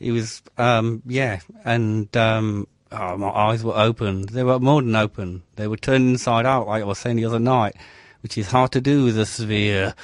He 0.00 0.10
was, 0.10 0.42
um, 0.58 1.00
yeah, 1.06 1.38
and 1.64 2.14
um, 2.16 2.66
oh, 2.92 3.16
my 3.16 3.28
eyes 3.28 3.64
were 3.64 3.76
open. 3.76 4.26
They 4.26 4.42
were 4.42 4.58
more 4.58 4.82
than 4.82 4.94
open. 4.94 5.42
They 5.56 5.66
were 5.66 5.76
turned 5.76 6.08
inside 6.08 6.46
out, 6.46 6.66
like 6.66 6.82
I 6.82 6.86
was 6.86 6.98
saying 6.98 7.16
the 7.16 7.24
other 7.24 7.38
night, 7.38 7.76
which 8.22 8.38
is 8.38 8.50
hard 8.50 8.72
to 8.72 8.80
do 8.80 9.04
with 9.04 9.18
a 9.18 9.26
sphere. 9.26 9.94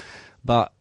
But 0.44 0.72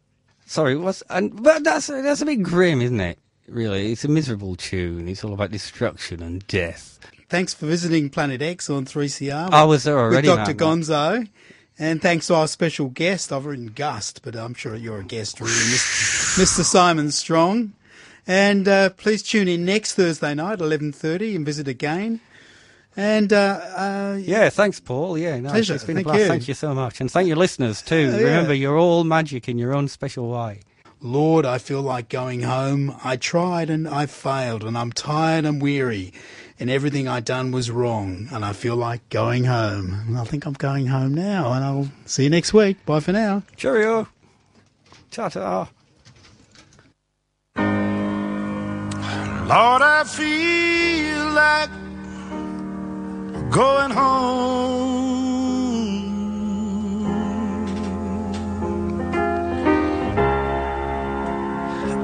sorry, 0.46 0.76
what's 0.76 1.02
and 1.10 1.42
but 1.42 1.64
that's 1.64 1.86
that's 1.86 2.20
a 2.20 2.26
bit 2.26 2.42
grim, 2.42 2.80
isn't 2.80 3.00
it? 3.00 3.18
Really, 3.48 3.92
it's 3.92 4.04
a 4.04 4.08
miserable 4.08 4.56
tune. 4.56 5.08
It's 5.08 5.24
all 5.24 5.34
about 5.34 5.50
destruction 5.50 6.22
and 6.22 6.46
death. 6.46 6.98
Thanks 7.28 7.54
for 7.54 7.66
visiting 7.66 8.10
Planet 8.10 8.42
X 8.42 8.68
on 8.68 8.84
3CR. 8.84 9.50
I 9.52 9.64
was 9.64 9.84
there 9.84 9.98
already, 9.98 10.28
With 10.28 10.36
Dr. 10.36 10.54
Gonzo. 10.54 11.28
And 11.78 12.02
thanks 12.02 12.26
to 12.26 12.34
our 12.34 12.46
special 12.46 12.88
guest. 12.88 13.32
I've 13.32 13.46
written 13.46 13.68
Gust, 13.68 14.20
but 14.22 14.36
I'm 14.36 14.52
sure 14.52 14.76
you're 14.76 15.00
a 15.00 15.04
guest, 15.04 15.40
really, 15.40 15.52
Mr. 15.52 16.62
Simon 16.62 17.10
Strong. 17.10 17.72
And 18.26 18.68
uh, 18.68 18.90
please 18.90 19.22
tune 19.22 19.48
in 19.48 19.64
next 19.64 19.94
Thursday 19.94 20.34
night, 20.34 20.60
11.30, 20.60 21.34
and 21.36 21.44
visit 21.46 21.66
again. 21.66 22.20
And 22.96 23.32
uh, 23.32 23.60
uh, 23.76 24.18
Yeah, 24.20 24.48
thanks, 24.50 24.78
Paul. 24.78 25.16
Yeah, 25.18 25.40
no, 25.40 25.50
Pleasure. 25.50 25.74
it's 25.74 25.84
been 25.84 25.96
Thank 25.96 26.06
a 26.06 26.10
blast. 26.10 26.20
you. 26.20 26.28
Thank 26.28 26.48
you 26.48 26.54
so 26.54 26.74
much, 26.74 27.00
and 27.00 27.10
thank 27.10 27.26
your 27.26 27.36
listeners 27.38 27.82
too. 27.82 28.10
Uh, 28.14 28.18
yeah. 28.18 28.24
Remember, 28.24 28.54
you're 28.54 28.78
all 28.78 29.02
magic 29.04 29.48
in 29.48 29.58
your 29.58 29.74
own 29.74 29.88
special 29.88 30.28
way. 30.28 30.60
Lord, 31.00 31.44
I 31.44 31.58
feel 31.58 31.82
like 31.82 32.08
going 32.08 32.42
home. 32.42 32.94
I 33.02 33.16
tried 33.16 33.70
and 33.70 33.88
I 33.88 34.06
failed, 34.06 34.62
and 34.62 34.78
I'm 34.78 34.92
tired 34.92 35.44
and 35.44 35.60
weary, 35.60 36.12
and 36.60 36.70
everything 36.70 37.08
I 37.08 37.18
done 37.18 37.50
was 37.50 37.70
wrong, 37.72 38.28
and 38.30 38.44
I 38.44 38.52
feel 38.52 38.76
like 38.76 39.08
going 39.08 39.44
home. 39.44 40.04
And 40.06 40.16
I 40.18 40.22
think 40.24 40.46
I'm 40.46 40.52
going 40.52 40.86
home 40.86 41.12
now, 41.14 41.50
and 41.54 41.64
I'll 41.64 41.88
see 42.06 42.24
you 42.24 42.30
next 42.30 42.52
week. 42.54 42.84
Bye 42.86 43.00
for 43.00 43.10
now. 43.12 43.42
Cheerio. 43.56 44.06
Ta 45.10 45.28
ta. 45.28 45.68
Lord, 49.48 49.82
I 49.82 50.04
feel 50.04 51.30
like 51.32 51.70
going 53.50 53.90
home. 53.90 54.52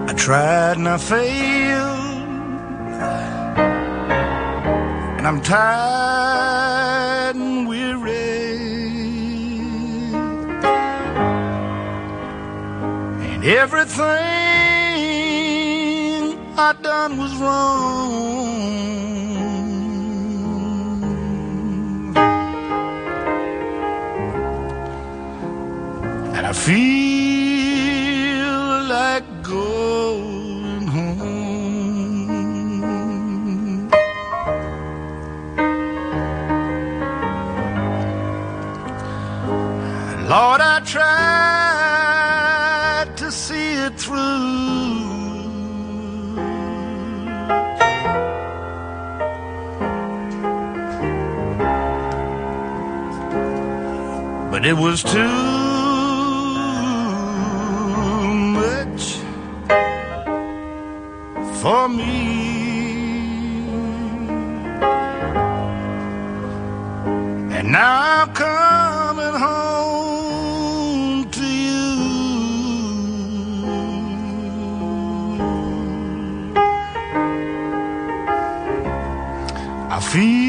I 0.09 0.12
tried 0.15 0.77
and 0.78 0.89
I 0.89 0.98
failed, 0.98 1.98
and 5.19 5.27
I'm 5.27 5.40
tired 5.40 7.36
and 7.36 7.69
weary. 7.69 8.48
And 13.32 13.44
everything 13.44 14.57
I 16.60 16.72
done 16.82 17.18
was 17.18 17.35
wrong. 17.36 18.56
And 26.36 26.47
I 26.47 26.52
feel 26.52 26.78
like 28.89 29.24
going 29.44 30.86
home. 30.89 32.28
Lord, 40.28 40.60
I 40.60 40.80
tried 40.85 41.57
But 54.59 54.66
it 54.66 54.76
was 54.76 55.05
too 55.05 55.22
much 58.59 59.05
for 61.60 61.89
me. 61.89 62.16
And 67.56 67.70
now 67.70 68.24
I'm 68.24 68.35
coming 68.35 69.36
home 69.47 71.30
to 71.30 71.47
you. 71.47 71.86
I 79.89 80.01
feel 80.01 80.47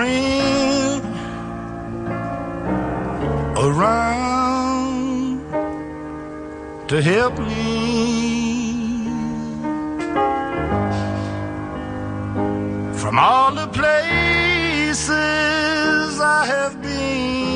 friend 0.00 1.02
around 3.66 5.40
to 6.88 6.96
help 7.02 7.34
me. 7.38 7.68
From 13.00 13.14
all 13.18 13.50
the 13.54 13.68
places 13.78 15.10
I 16.38 16.40
have 16.54 16.74
been, 16.80 17.50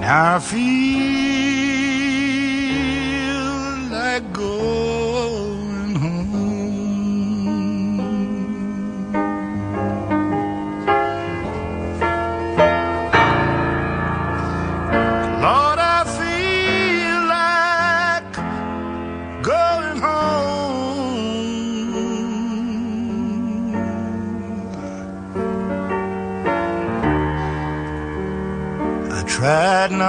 now 0.00 0.36
I 0.36 0.38
feel 0.40 1.27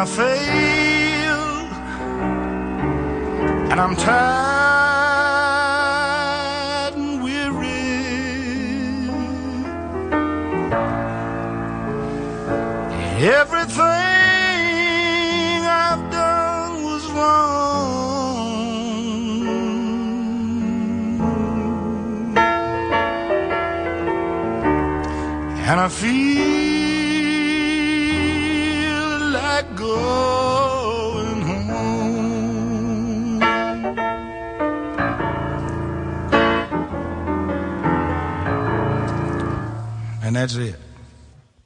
I 0.01 0.05
failed, 0.05 1.71
and 3.69 3.80
I'm 3.81 3.95
tired 3.97 4.13
and 6.95 7.21
weary. 7.21 7.67
Everything 13.39 13.84
I've 15.67 16.05
done 16.09 16.73
was 16.81 17.03
wrong. 17.11 17.99
And 25.67 25.77
I 25.81 25.89
feel 25.89 26.68
that's 40.39 40.55
it. 40.55 40.78